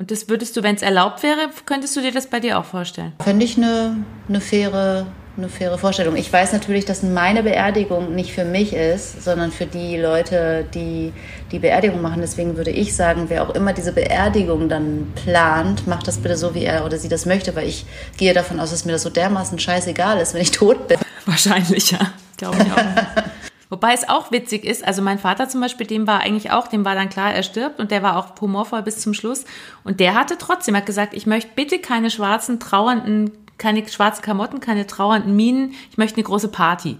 [0.01, 2.65] Und das würdest du, wenn es erlaubt wäre, könntest du dir das bei dir auch
[2.65, 3.13] vorstellen?
[3.23, 3.97] Fände ich eine,
[4.27, 5.05] eine, faire,
[5.37, 6.15] eine faire Vorstellung.
[6.15, 11.13] Ich weiß natürlich, dass meine Beerdigung nicht für mich ist, sondern für die Leute, die
[11.51, 12.19] die Beerdigung machen.
[12.19, 16.55] Deswegen würde ich sagen, wer auch immer diese Beerdigung dann plant, macht das bitte so,
[16.55, 17.85] wie er oder sie das möchte, weil ich
[18.17, 20.97] gehe davon aus, dass mir das so dermaßen scheißegal ist, wenn ich tot bin.
[21.27, 21.99] Wahrscheinlich, ja.
[22.37, 23.21] Glaube ich auch.
[23.71, 26.83] Wobei es auch witzig ist, also mein Vater zum Beispiel, dem war eigentlich auch, dem
[26.83, 29.45] war dann klar, er stirbt und der war auch humorvoll bis zum Schluss.
[29.85, 34.59] Und der hatte trotzdem, hat gesagt, ich möchte bitte keine schwarzen, trauernden, keine schwarzen Klamotten,
[34.59, 36.89] keine trauernden Minen, ich möchte eine große Party.
[36.89, 36.99] Haben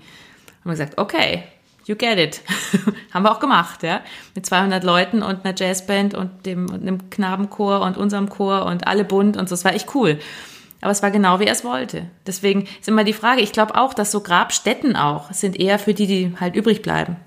[0.63, 1.43] wir gesagt, okay,
[1.87, 2.41] you get it.
[3.13, 3.99] Haben wir auch gemacht, ja.
[4.33, 8.87] Mit 200 Leuten und einer Jazzband und dem, und einem Knabenchor und unserem Chor und
[8.87, 9.55] alle bunt und so.
[9.55, 10.19] Es war echt cool.
[10.81, 12.07] Aber es war genau, wie er es wollte.
[12.25, 15.93] Deswegen ist immer die Frage, ich glaube auch, dass so Grabstätten auch sind eher für
[15.93, 17.17] die, die halt übrig bleiben.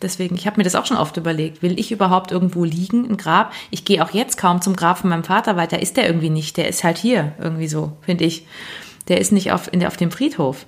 [0.00, 1.62] Deswegen, ich habe mir das auch schon oft überlegt.
[1.62, 3.52] Will ich überhaupt irgendwo liegen, ein Grab?
[3.70, 6.30] Ich gehe auch jetzt kaum zum Grab von meinem Vater, weil da ist der irgendwie
[6.30, 6.56] nicht.
[6.56, 8.46] Der ist halt hier irgendwie so, finde ich.
[9.08, 10.66] Der ist nicht auf, in, auf dem Friedhof.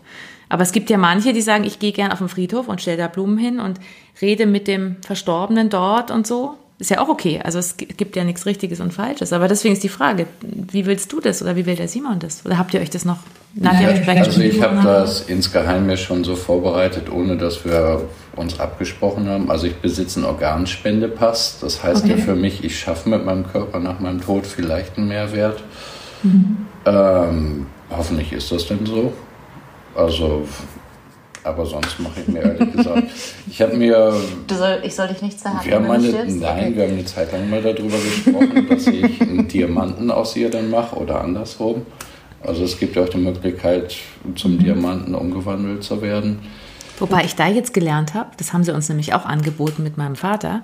[0.48, 2.98] Aber es gibt ja manche, die sagen, ich gehe gern auf den Friedhof und stelle
[2.98, 3.80] da Blumen hin und
[4.20, 7.40] rede mit dem Verstorbenen dort und so ist ja auch okay.
[7.42, 9.32] Also es gibt ja nichts Richtiges und Falsches.
[9.32, 12.44] Aber deswegen ist die Frage, wie willst du das oder wie will der Simon das?
[12.44, 13.18] Oder habt ihr euch das noch
[13.54, 18.02] nachher ja, Also ich habe das insgeheim mir schon so vorbereitet, ohne dass wir
[18.36, 19.50] uns abgesprochen haben.
[19.50, 21.58] Also ich besitze einen Organspendepass.
[21.60, 22.16] Das heißt okay.
[22.18, 25.62] ja für mich, ich schaffe mit meinem Körper nach meinem Tod vielleicht einen Mehrwert.
[26.22, 26.66] Mhm.
[26.84, 29.14] Ähm, hoffentlich ist das denn so.
[29.94, 30.46] Also
[31.44, 33.08] aber sonst mache ich mir ehrlich gesagt.
[33.46, 34.12] Ich habe mir.
[34.48, 35.70] Soll, ich soll dich nicht zerhacken.
[35.70, 36.76] Wir haben eine, nein, okay.
[36.76, 40.70] wir haben eine Zeit lang mal darüber gesprochen, dass ich einen Diamanten aus ihr dann
[40.70, 41.86] mache oder andersrum.
[42.42, 43.96] Also es gibt ja auch die Möglichkeit,
[44.34, 44.58] zum mhm.
[44.58, 46.40] Diamanten umgewandelt zu werden.
[46.98, 50.16] Wobei ich da jetzt gelernt habe, das haben sie uns nämlich auch angeboten mit meinem
[50.16, 50.62] Vater,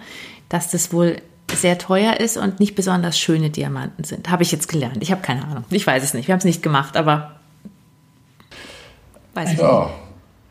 [0.49, 1.17] dass das wohl
[1.53, 4.31] sehr teuer ist und nicht besonders schöne Diamanten sind.
[4.31, 4.99] Habe ich jetzt gelernt.
[5.01, 5.65] Ich habe keine Ahnung.
[5.71, 6.29] Ich weiß es nicht.
[6.29, 7.37] Wir haben es nicht gemacht, aber
[9.35, 9.85] weiß ich ja.
[9.85, 10.10] nicht.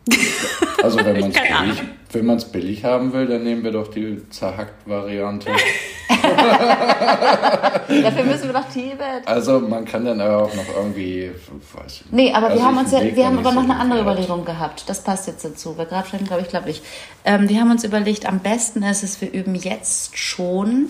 [0.82, 1.84] Also wenn man es billig,
[2.14, 5.50] wenn man's billig haben will, dann nehmen wir doch die zerhackt-Variante.
[6.10, 9.26] Dafür müssen wir nach Tibet.
[9.26, 11.32] Also man kann dann aber auch noch irgendwie,
[11.74, 14.02] weiß ich Nee, aber also wir haben uns ja, wir haben aber noch eine andere
[14.02, 14.84] Überlegung gehabt.
[14.88, 15.76] Das passt jetzt dazu.
[15.76, 16.82] Bei Grabstätten glaube ich, glaube ich.
[17.26, 20.90] Ähm, die haben uns überlegt, am besten ist es, wir üben jetzt schon,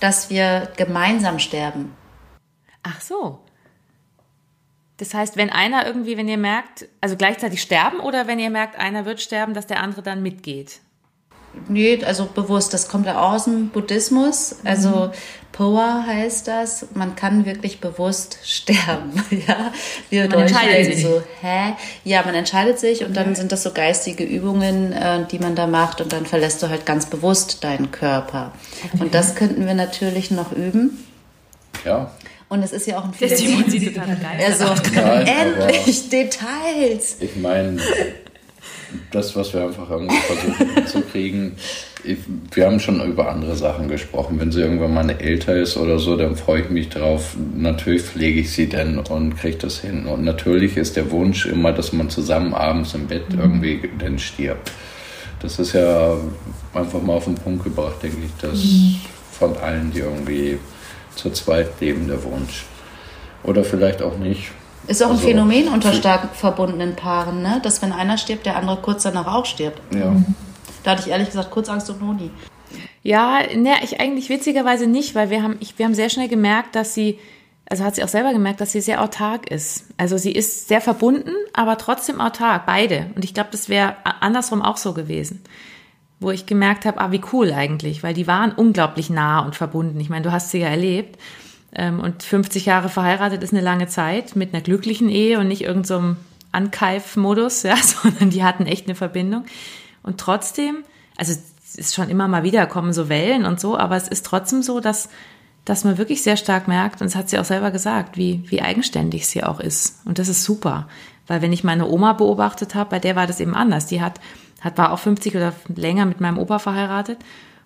[0.00, 1.94] dass wir gemeinsam sterben.
[2.82, 3.40] Ach so.
[5.00, 8.78] Das heißt, wenn einer irgendwie, wenn ihr merkt, also gleichzeitig sterben oder wenn ihr merkt,
[8.78, 10.80] einer wird sterben, dass der andere dann mitgeht?
[11.68, 14.56] Nee, also bewusst, das kommt ja aus dem Buddhismus.
[14.62, 15.10] Also mhm.
[15.52, 19.24] Poa heißt das, man kann wirklich bewusst sterben.
[19.48, 19.72] ja,
[20.10, 21.02] wir man entscheidet sich.
[21.02, 21.74] so, hä?
[22.04, 25.66] Ja, man entscheidet sich und dann sind das so geistige Übungen, äh, die man da
[25.66, 28.52] macht und dann verlässt du halt ganz bewusst deinen Körper.
[28.84, 29.02] Okay.
[29.02, 31.06] Und das könnten wir natürlich noch üben.
[31.86, 32.10] Ja.
[32.50, 34.68] Und es ist ja auch ein Der Simon sieht total begeistert.
[34.68, 37.16] Also, endlich Details.
[37.20, 37.78] Ich meine,
[39.12, 41.56] das, was wir einfach irgendwie versuchen zu kriegen,
[42.50, 44.40] wir haben schon über andere Sachen gesprochen.
[44.40, 47.36] Wenn sie irgendwann mal älter ist oder so, dann freue ich mich drauf.
[47.54, 50.06] Natürlich pflege ich sie dann und kriege das hin.
[50.06, 53.38] Und natürlich ist der Wunsch immer, dass man zusammen abends im Bett mhm.
[53.38, 54.72] irgendwie dann stirbt.
[55.40, 56.16] Das ist ja
[56.74, 58.96] einfach mal auf den Punkt gebracht, denke ich, dass mhm.
[59.30, 60.58] von allen, die irgendwie
[61.14, 62.66] zu zweit lebender Wunsch.
[63.42, 64.50] Oder vielleicht auch nicht.
[64.86, 67.60] Ist auch also, ein Phänomen unter stark verbundenen Paaren, ne?
[67.62, 69.80] dass wenn einer stirbt, der andere kurz danach auch stirbt.
[69.94, 70.14] Ja.
[70.82, 72.30] Da hatte ich ehrlich gesagt kurz Angst um Noni.
[73.02, 76.74] Ja, ne, ich eigentlich witzigerweise nicht, weil wir haben, ich, wir haben sehr schnell gemerkt,
[76.74, 77.18] dass sie,
[77.68, 79.86] also hat sie auch selber gemerkt, dass sie sehr autark ist.
[79.96, 83.06] Also sie ist sehr verbunden, aber trotzdem autark, beide.
[83.14, 85.42] Und ich glaube, das wäre andersrum auch so gewesen
[86.20, 89.98] wo ich gemerkt habe, ah, wie cool eigentlich, weil die waren unglaublich nah und verbunden.
[90.00, 91.18] Ich meine, du hast sie ja erlebt.
[91.72, 95.62] Ähm, und 50 Jahre verheiratet ist eine lange Zeit mit einer glücklichen Ehe und nicht
[95.62, 96.20] irgendeinem so
[96.52, 99.44] Ankeif-Modus, ja, sondern die hatten echt eine Verbindung.
[100.02, 100.84] Und trotzdem,
[101.16, 104.26] also es ist schon immer mal wieder kommen so Wellen und so, aber es ist
[104.26, 105.08] trotzdem so, dass,
[105.64, 108.60] dass man wirklich sehr stark merkt, und das hat sie auch selber gesagt, wie, wie
[108.60, 110.00] eigenständig sie auch ist.
[110.04, 110.88] Und das ist super.
[111.26, 113.86] Weil wenn ich meine Oma beobachtet habe, bei der war das eben anders.
[113.86, 114.20] Die hat,
[114.60, 117.18] hat war auch 50 oder länger mit meinem Opa verheiratet.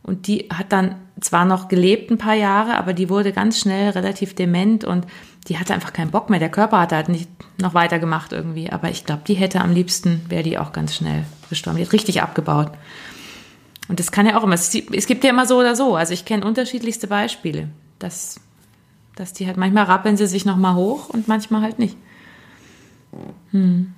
[0.03, 3.91] Und die hat dann zwar noch gelebt ein paar Jahre, aber die wurde ganz schnell
[3.91, 5.07] relativ dement und
[5.49, 6.39] die hatte einfach keinen Bock mehr.
[6.39, 7.29] Der Körper hat halt nicht
[7.61, 8.71] noch weiter gemacht irgendwie.
[8.71, 11.79] Aber ich glaube, die hätte am liebsten, wäre die auch ganz schnell gestorben.
[11.79, 12.71] Die hat richtig abgebaut.
[13.89, 15.97] Und das kann ja auch immer, es gibt ja immer so oder so.
[15.97, 17.69] Also ich kenne unterschiedlichste Beispiele,
[17.99, 18.41] dass,
[19.17, 21.97] dass die halt manchmal rappeln sie sich nochmal hoch und manchmal halt nicht.
[23.53, 23.93] Hm.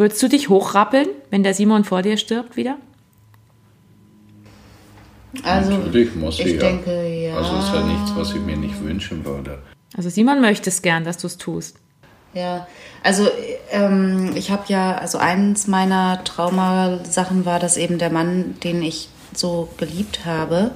[0.00, 2.78] Würdest du dich hochrappeln, wenn der Simon vor dir stirbt wieder?
[5.44, 6.58] Also, Natürlich muss ich ja.
[6.58, 7.36] denke, ja.
[7.36, 9.58] Also ist ja nichts, was ich mir nicht wünschen würde.
[9.94, 11.76] Also Simon möchte es gern, dass du es tust.
[12.32, 12.66] Ja,
[13.02, 13.28] also
[13.72, 19.10] ähm, ich habe ja, also eins meiner Traumasachen war, dass eben der Mann, den ich
[19.34, 20.70] so geliebt habe,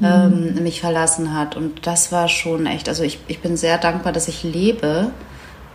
[0.00, 0.04] mhm.
[0.04, 1.56] ähm, mich verlassen hat.
[1.56, 5.12] Und das war schon echt, also ich, ich bin sehr dankbar, dass ich lebe,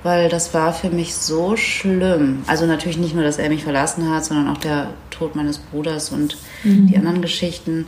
[0.04, 2.44] weil das war für mich so schlimm.
[2.48, 6.10] Also natürlich nicht nur, dass er mich verlassen hat, sondern auch der Tod meines Bruders
[6.10, 6.88] und mhm.
[6.88, 7.88] die anderen Geschichten.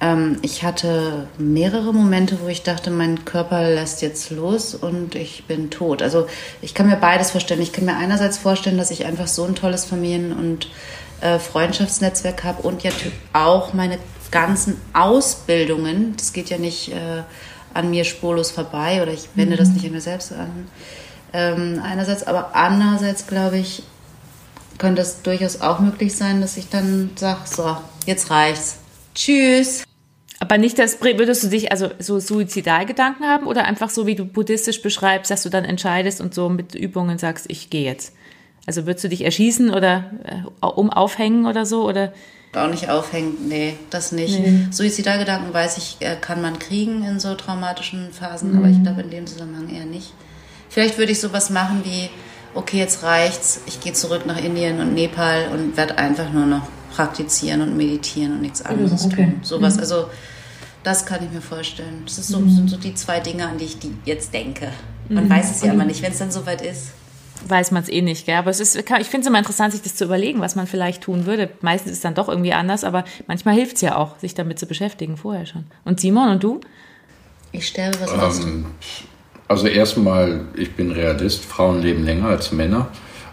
[0.00, 5.44] Ähm, ich hatte mehrere Momente, wo ich dachte, mein Körper lässt jetzt los und ich
[5.44, 6.02] bin tot.
[6.02, 6.26] Also
[6.60, 7.62] ich kann mir beides vorstellen.
[7.62, 10.68] Ich kann mir einerseits vorstellen, dass ich einfach so ein tolles Familien- und
[11.20, 12.90] äh, Freundschaftsnetzwerk habe und ja
[13.32, 13.98] auch meine
[14.30, 16.14] ganzen Ausbildungen.
[16.16, 17.22] Das geht ja nicht äh,
[17.74, 19.58] an mir spurlos vorbei oder ich wende mhm.
[19.58, 20.66] das nicht an mir selbst an.
[21.32, 23.82] Ähm, einerseits, aber andererseits glaube ich,
[24.78, 27.76] könnte es durchaus auch möglich sein, dass ich dann sage, so,
[28.06, 28.78] jetzt reicht's.
[29.14, 29.84] Tschüss.
[30.40, 34.24] Aber nicht, dass würdest du dich also so Suizidalgedanken haben oder einfach so, wie du
[34.24, 38.12] buddhistisch beschreibst, dass du dann entscheidest und so mit Übungen sagst, ich gehe jetzt.
[38.66, 42.12] Also würdest du dich erschießen oder äh, um aufhängen oder so oder?
[42.54, 44.38] Auch nicht aufhängen, nee, das nicht.
[44.38, 44.66] Nee.
[44.70, 48.58] Suizidalgedanken weiß ich, äh, kann man kriegen in so traumatischen Phasen, mhm.
[48.58, 50.12] aber ich glaube in dem Zusammenhang eher nicht.
[50.72, 52.08] Vielleicht würde ich sowas machen wie,
[52.54, 56.62] okay, jetzt reicht's, ich gehe zurück nach Indien und Nepal und werde einfach nur noch
[56.96, 59.26] praktizieren und meditieren und nichts anderes okay.
[59.26, 59.40] tun.
[59.42, 59.80] Sowas, mhm.
[59.80, 60.06] also
[60.82, 62.02] das kann ich mir vorstellen.
[62.06, 62.50] Das so, mhm.
[62.50, 64.70] sind so die zwei Dinge, an die ich die jetzt denke.
[65.10, 65.30] Man mhm.
[65.30, 66.92] weiß es ja immer nicht, wenn es dann soweit ist.
[67.46, 68.36] Weiß man es eh nicht, gell?
[68.36, 71.02] Aber es ist, ich finde es immer interessant, sich das zu überlegen, was man vielleicht
[71.02, 71.50] tun würde.
[71.60, 74.58] Meistens ist es dann doch irgendwie anders, aber manchmal hilft es ja auch, sich damit
[74.58, 75.66] zu beschäftigen, vorher schon.
[75.84, 76.60] Und Simon und du?
[77.50, 79.11] Ich sterbe, was machst ähm, du?
[79.52, 82.88] Also erstmal, ich bin Realist, Frauen leben länger als Männer.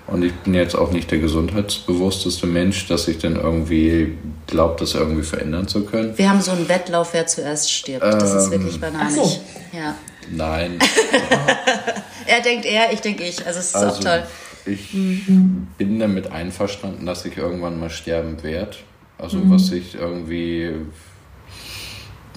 [0.06, 4.96] Und ich bin jetzt auch nicht der gesundheitsbewussteste Mensch, dass ich dann irgendwie glaube, das
[4.96, 6.18] irgendwie verändern zu können.
[6.18, 8.04] Wir haben so einen Wettlauf, wer zuerst stirbt.
[8.04, 9.16] Das ist wirklich ähm, bananig.
[9.16, 9.40] So.
[9.72, 9.96] Ja.
[10.30, 10.80] Nein.
[12.28, 13.48] er denkt er, ich denke ich.
[13.48, 14.24] Also es ist also, auch toll.
[14.66, 15.68] Ich mhm.
[15.78, 18.76] bin damit einverstanden, dass ich irgendwann mal sterben werde.
[19.18, 19.54] Also mhm.
[19.54, 20.72] was ich irgendwie,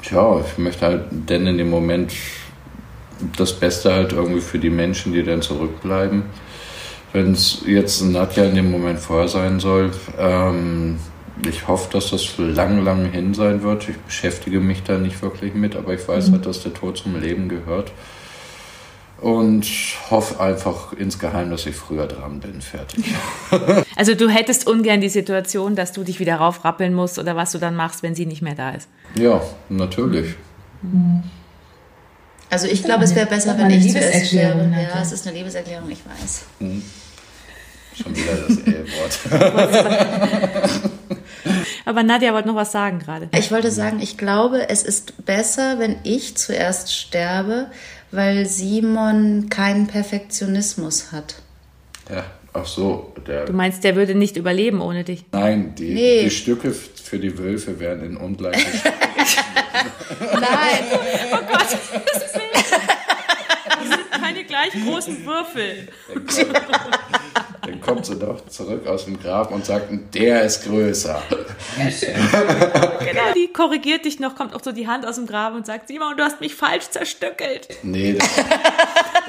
[0.03, 2.13] tja, ich möchte halt denn in dem Moment
[3.37, 6.25] das Beste halt irgendwie für die Menschen, die dann zurückbleiben
[7.13, 10.99] wenn es jetzt Nadja in dem Moment vorher sein soll, ähm,
[11.47, 13.89] ich hoffe, dass das lang, lang hin sein wird.
[13.89, 16.33] Ich beschäftige mich da nicht wirklich mit, aber ich weiß mhm.
[16.33, 17.93] halt, dass der Tod zum Leben gehört.
[19.21, 19.65] Und
[20.11, 22.61] hoffe einfach insgeheim, dass ich früher dran bin.
[22.61, 23.05] Fertig.
[23.95, 27.59] Also du hättest ungern die Situation, dass du dich wieder raufrappeln musst oder was du
[27.59, 28.89] dann machst, wenn sie nicht mehr da ist.
[29.15, 30.35] Ja, natürlich.
[30.81, 31.23] Mhm.
[32.53, 34.71] Also ich glaube, es wäre besser, wenn ich zuerst sterbe.
[34.71, 36.43] Ja, es ist eine Liebeserklärung, ich weiß.
[36.59, 36.83] Mhm.
[37.95, 39.19] Schon wieder das E-Wort.
[41.87, 43.31] Aber Nadja wollte noch was sagen gerade.
[43.35, 47.71] Ich wollte sagen, ich glaube, es ist besser, wenn ich zuerst sterbe,
[48.11, 51.37] weil Simon keinen Perfektionismus hat.
[52.11, 53.13] Ja, ach so.
[53.27, 55.25] Der du meinst, der würde nicht überleben ohne dich?
[55.33, 56.25] Nein, die, nee.
[56.25, 58.73] die Stücke für die Wölfe werden in ungleichen
[60.21, 60.85] Nein.
[61.33, 62.33] Oh Gott, das ist
[64.11, 65.89] keine gleich großen Würfel.
[67.63, 71.23] Dann kommt sie doch zurück aus dem Grab und sagt, der ist größer.
[71.77, 73.33] genau.
[73.37, 76.17] Die korrigiert dich noch, kommt auch so die Hand aus dem Grab und sagt, Simon,
[76.17, 77.69] du hast mich falsch zerstückelt.
[77.85, 78.29] Nee, das,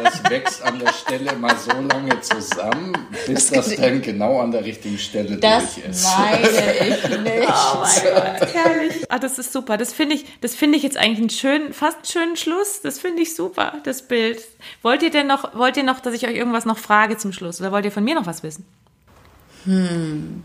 [0.01, 4.51] das wächst an der Stelle mal so lange zusammen, bis das, das dann genau an
[4.51, 6.03] der richtigen Stelle das durch ist.
[6.03, 7.49] Das meine ich nicht.
[7.49, 9.05] Oh mein Gott, herrlich.
[9.09, 9.77] Ah, das ist super.
[9.77, 12.81] Das finde ich, das finde ich jetzt eigentlich einen schönen, fast einen schönen Schluss.
[12.81, 14.41] Das finde ich super, das Bild.
[14.81, 17.61] Wollt ihr denn noch, wollt ihr noch, dass ich euch irgendwas noch frage zum Schluss?
[17.61, 18.65] Oder wollt ihr von mir noch was wissen?
[19.65, 20.43] Hm.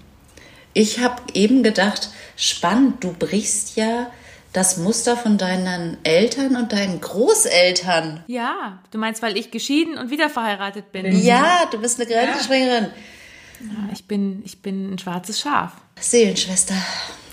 [0.75, 4.11] Ich habe eben gedacht, spannend, du brichst ja
[4.53, 8.25] das Muster von deinen Eltern und deinen Großeltern.
[8.27, 11.21] Ja, du meinst, weil ich geschieden und wieder verheiratet bin.
[11.21, 12.87] Ja, du bist eine Grenzspringerin.
[13.61, 15.73] Ja, ich bin, ich bin ein schwarzes Schaf.
[16.01, 16.75] Seelenschwester.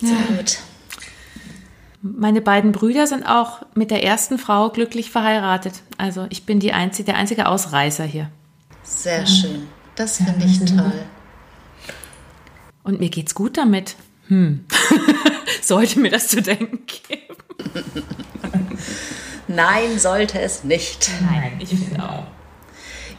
[0.01, 0.37] Sehr ja.
[0.37, 0.57] gut.
[2.01, 5.73] Meine beiden Brüder sind auch mit der ersten Frau glücklich verheiratet.
[5.97, 8.29] Also ich bin die einzige, der einzige Ausreißer hier.
[8.83, 9.67] Sehr schön.
[9.95, 11.05] Das finde ich toll.
[12.83, 13.95] Und mir geht's gut damit.
[14.27, 14.65] Hm.
[15.61, 17.35] sollte mir das zu denken geben?
[19.47, 21.09] Nein, sollte es nicht.
[21.21, 22.27] Nein, ich finde auch.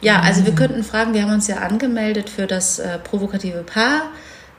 [0.01, 4.11] Ja, also wir könnten fragen, wir haben uns ja angemeldet für das äh, provokative Paar.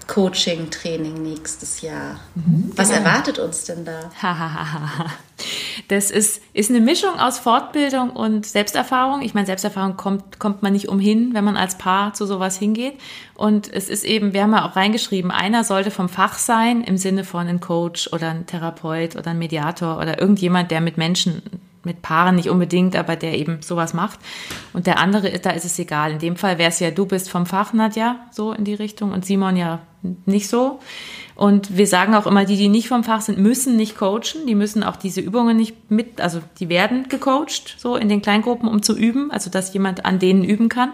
[0.09, 2.19] Coaching-Training nächstes Jahr.
[2.35, 3.01] Mhm, Was genau.
[3.03, 4.11] erwartet uns denn da?
[5.89, 9.21] das ist, ist eine Mischung aus Fortbildung und Selbsterfahrung.
[9.21, 12.95] Ich meine, Selbsterfahrung kommt, kommt man nicht umhin, wenn man als Paar zu sowas hingeht.
[13.35, 16.97] Und es ist eben, wir haben ja auch reingeschrieben, einer sollte vom Fach sein, im
[16.97, 21.43] Sinne von ein Coach oder ein Therapeut oder ein Mediator oder irgendjemand, der mit Menschen
[21.89, 24.21] mit Paaren nicht unbedingt, aber der eben sowas macht.
[24.73, 26.13] Und der andere, da ist es egal.
[26.13, 29.13] In dem Fall wäre es ja, du bist vom Fach, Nadja, so in die Richtung
[29.13, 29.81] und Simon ja
[30.27, 30.79] nicht so.
[31.35, 34.47] Und wir sagen auch immer, die, die nicht vom Fach sind, müssen nicht coachen.
[34.47, 38.69] Die müssen auch diese Übungen nicht mit, also die werden gecoacht, so in den Kleingruppen,
[38.69, 40.93] um zu üben, also dass jemand an denen üben kann.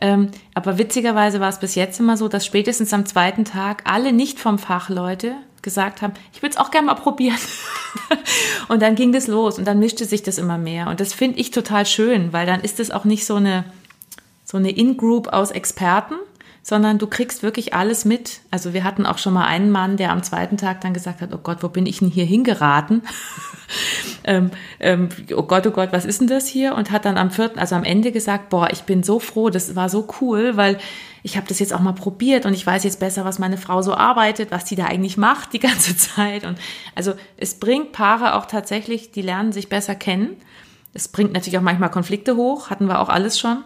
[0.00, 4.12] Ähm, aber witzigerweise war es bis jetzt immer so, dass spätestens am zweiten Tag alle
[4.12, 7.38] nicht vom Fach Leute gesagt haben, ich würde es auch gerne mal probieren.
[8.68, 10.88] und dann ging das los und dann mischte sich das immer mehr.
[10.88, 13.64] Und das finde ich total schön, weil dann ist es auch nicht so eine,
[14.44, 16.14] so eine In-Group aus Experten,
[16.62, 18.40] sondern du kriegst wirklich alles mit.
[18.52, 21.30] Also wir hatten auch schon mal einen Mann, der am zweiten Tag dann gesagt hat,
[21.34, 23.02] oh Gott, wo bin ich denn hier hingeraten?
[24.24, 26.76] ähm, ähm, oh Gott, oh Gott, was ist denn das hier?
[26.76, 29.74] Und hat dann am vierten, also am Ende gesagt, boah, ich bin so froh, das
[29.74, 30.78] war so cool, weil
[31.24, 33.82] ich habe das jetzt auch mal probiert und ich weiß jetzt besser, was meine Frau
[33.82, 36.44] so arbeitet, was die da eigentlich macht die ganze Zeit.
[36.44, 36.58] Und
[36.94, 40.36] also es bringt Paare auch tatsächlich, die lernen sich besser kennen.
[40.94, 43.64] Es bringt natürlich auch manchmal Konflikte hoch, hatten wir auch alles schon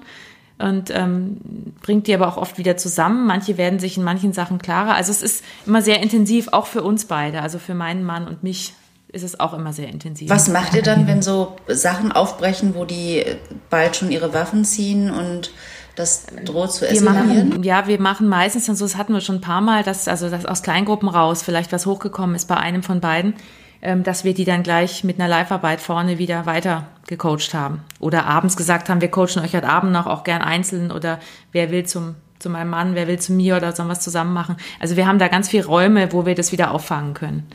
[0.58, 1.38] und ähm,
[1.82, 3.26] bringt die aber auch oft wieder zusammen.
[3.26, 4.94] Manche werden sich in manchen Sachen klarer.
[4.94, 8.42] Also es ist immer sehr intensiv, auch für uns beide, also für meinen Mann und
[8.42, 8.74] mich
[9.08, 10.28] ist es auch immer sehr intensiv.
[10.30, 13.24] Was macht ihr dann, wenn so Sachen aufbrechen, wo die
[13.70, 15.52] bald schon ihre Waffen ziehen und
[15.94, 17.62] das droht zu eskalieren?
[17.62, 20.28] Ja, wir machen meistens, und so das hatten wir schon ein paar Mal, dass also
[20.28, 23.34] dass aus Kleingruppen raus vielleicht was hochgekommen ist bei einem von beiden
[23.82, 27.82] ähm, dass wir die dann gleich mit einer Live-Arbeit vorne wieder weiter gecoacht haben.
[28.00, 31.20] Oder abends gesagt haben, wir coachen euch heute Abend noch auch gern einzeln oder
[31.52, 34.56] wer will zum, zu meinem Mann, wer will zu mir oder sollen was zusammen machen.
[34.80, 37.46] Also wir haben da ganz viele Räume, wo wir das wieder auffangen können.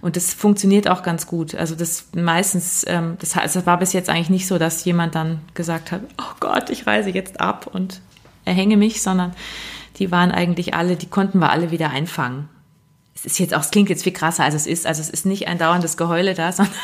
[0.00, 1.54] Und das funktioniert auch ganz gut.
[1.54, 5.40] Also das meistens, ähm, das, das war bis jetzt eigentlich nicht so, dass jemand dann
[5.54, 8.00] gesagt hat, oh Gott, ich reise jetzt ab und
[8.44, 9.32] erhänge mich, sondern
[9.96, 12.48] die waren eigentlich alle, die konnten wir alle wieder einfangen
[13.18, 14.86] es ist jetzt auch, es klingt jetzt viel krasser, als es ist.
[14.86, 16.74] Also es ist nicht ein dauerndes Geheule da, sondern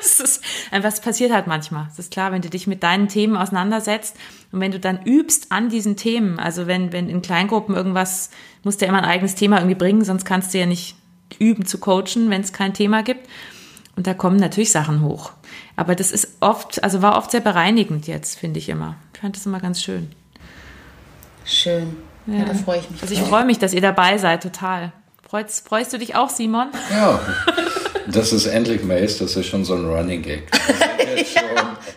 [0.00, 1.88] es ist einfach, es passiert halt manchmal.
[1.92, 4.16] Es ist klar, wenn du dich mit deinen Themen auseinandersetzt
[4.52, 8.30] und wenn du dann übst an diesen Themen, also wenn, wenn in Kleingruppen irgendwas,
[8.62, 10.96] musst du ja immer ein eigenes Thema irgendwie bringen, sonst kannst du ja nicht
[11.38, 13.28] üben zu coachen, wenn es kein Thema gibt.
[13.96, 15.32] Und da kommen natürlich Sachen hoch.
[15.76, 18.96] Aber das ist oft, also war oft sehr bereinigend jetzt, finde ich immer.
[19.12, 20.10] Ich fand das immer ganz schön.
[21.44, 21.96] Schön.
[22.26, 23.02] Ja, ja da freue ich mich.
[23.02, 24.92] Also ich freue mich, dass ihr dabei seid, total.
[25.34, 26.68] Freust, freust du dich auch, Simon?
[26.92, 27.18] Ja,
[28.06, 30.48] dass es endlich mal ist, das ist schon so ein Running Gag.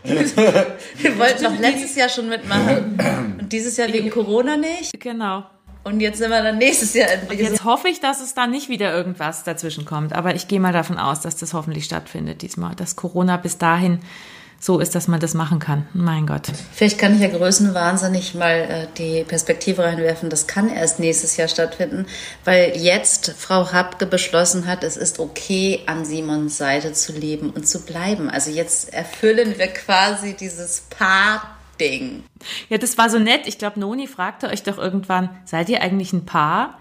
[0.03, 4.99] Wir wollten noch letztes Jahr schon mitmachen und dieses Jahr wegen Corona nicht.
[4.99, 5.43] Genau.
[5.83, 7.39] Und jetzt sind wir dann nächstes Jahr endlich.
[7.39, 10.13] Und jetzt hoffe ich, dass es da nicht wieder irgendwas dazwischen kommt.
[10.13, 12.73] Aber ich gehe mal davon aus, dass das hoffentlich stattfindet diesmal.
[12.73, 13.99] Dass Corona bis dahin
[14.59, 15.87] so ist, dass man das machen kann.
[15.93, 16.47] Mein Gott.
[16.73, 20.29] Vielleicht kann ich ja größenwahnsinnig mal äh, die Perspektive reinwerfen.
[20.29, 22.05] Das kann erst nächstes Jahr stattfinden,
[22.43, 27.67] weil jetzt Frau Habke beschlossen hat, es ist okay, an Simons Seite zu leben und
[27.67, 28.29] zu bleiben.
[28.29, 32.23] Also jetzt erfüllen wir quasi dieses Paar Ding.
[32.69, 33.41] Ja, das war so nett.
[33.45, 36.79] Ich glaube, Noni fragte euch doch irgendwann, seid ihr eigentlich ein Paar?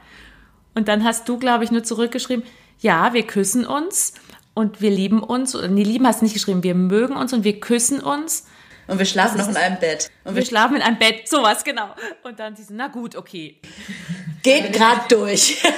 [0.74, 2.44] Und dann hast du, glaube ich, nur zurückgeschrieben,
[2.80, 4.12] ja, wir küssen uns
[4.56, 5.52] und wir lieben uns.
[5.52, 6.62] Nee, lieben hast du nicht geschrieben.
[6.62, 8.46] Wir mögen uns und wir küssen uns.
[8.86, 10.10] Und wir schlafen noch in einem Bett.
[10.24, 11.90] Und wir, wir schlafen in einem Bett, sowas, genau.
[12.22, 13.58] Und dann diese, na gut, okay.
[14.42, 15.62] Geht gerade durch.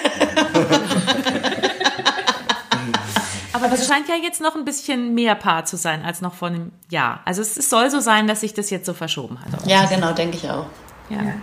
[3.52, 6.46] Aber das scheint ja jetzt noch ein bisschen mehr Paar zu sein als noch vor
[6.46, 7.22] einem Jahr.
[7.24, 9.66] Also es, soll so sein, dass sich das jetzt so verschoben hat.
[9.66, 10.66] Ja, genau, denke ich auch.
[11.10, 11.20] Ja.
[11.20, 11.34] ja.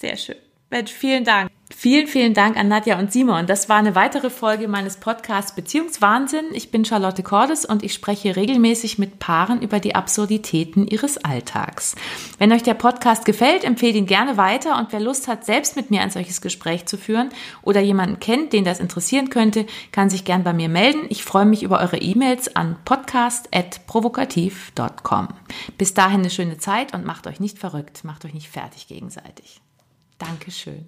[0.00, 0.45] Sehr schön.
[0.70, 1.50] Mensch, vielen Dank.
[1.74, 3.46] Vielen, vielen Dank an Nadja und Simon.
[3.46, 6.44] Das war eine weitere Folge meines Podcasts Beziehungswahnsinn.
[6.52, 11.96] Ich bin Charlotte Cordes und ich spreche regelmäßig mit Paaren über die Absurditäten ihres Alltags.
[12.38, 15.90] Wenn euch der Podcast gefällt, empfehlt ihn gerne weiter und wer Lust hat, selbst mit
[15.90, 17.30] mir ein solches Gespräch zu führen
[17.62, 21.06] oder jemanden kennt, den das interessieren könnte, kann sich gern bei mir melden.
[21.08, 25.28] Ich freue mich über eure E-Mails an podcast.provokativ.com.
[25.78, 29.60] Bis dahin eine schöne Zeit und macht euch nicht verrückt, macht euch nicht fertig gegenseitig.
[30.18, 30.86] Dankeschön.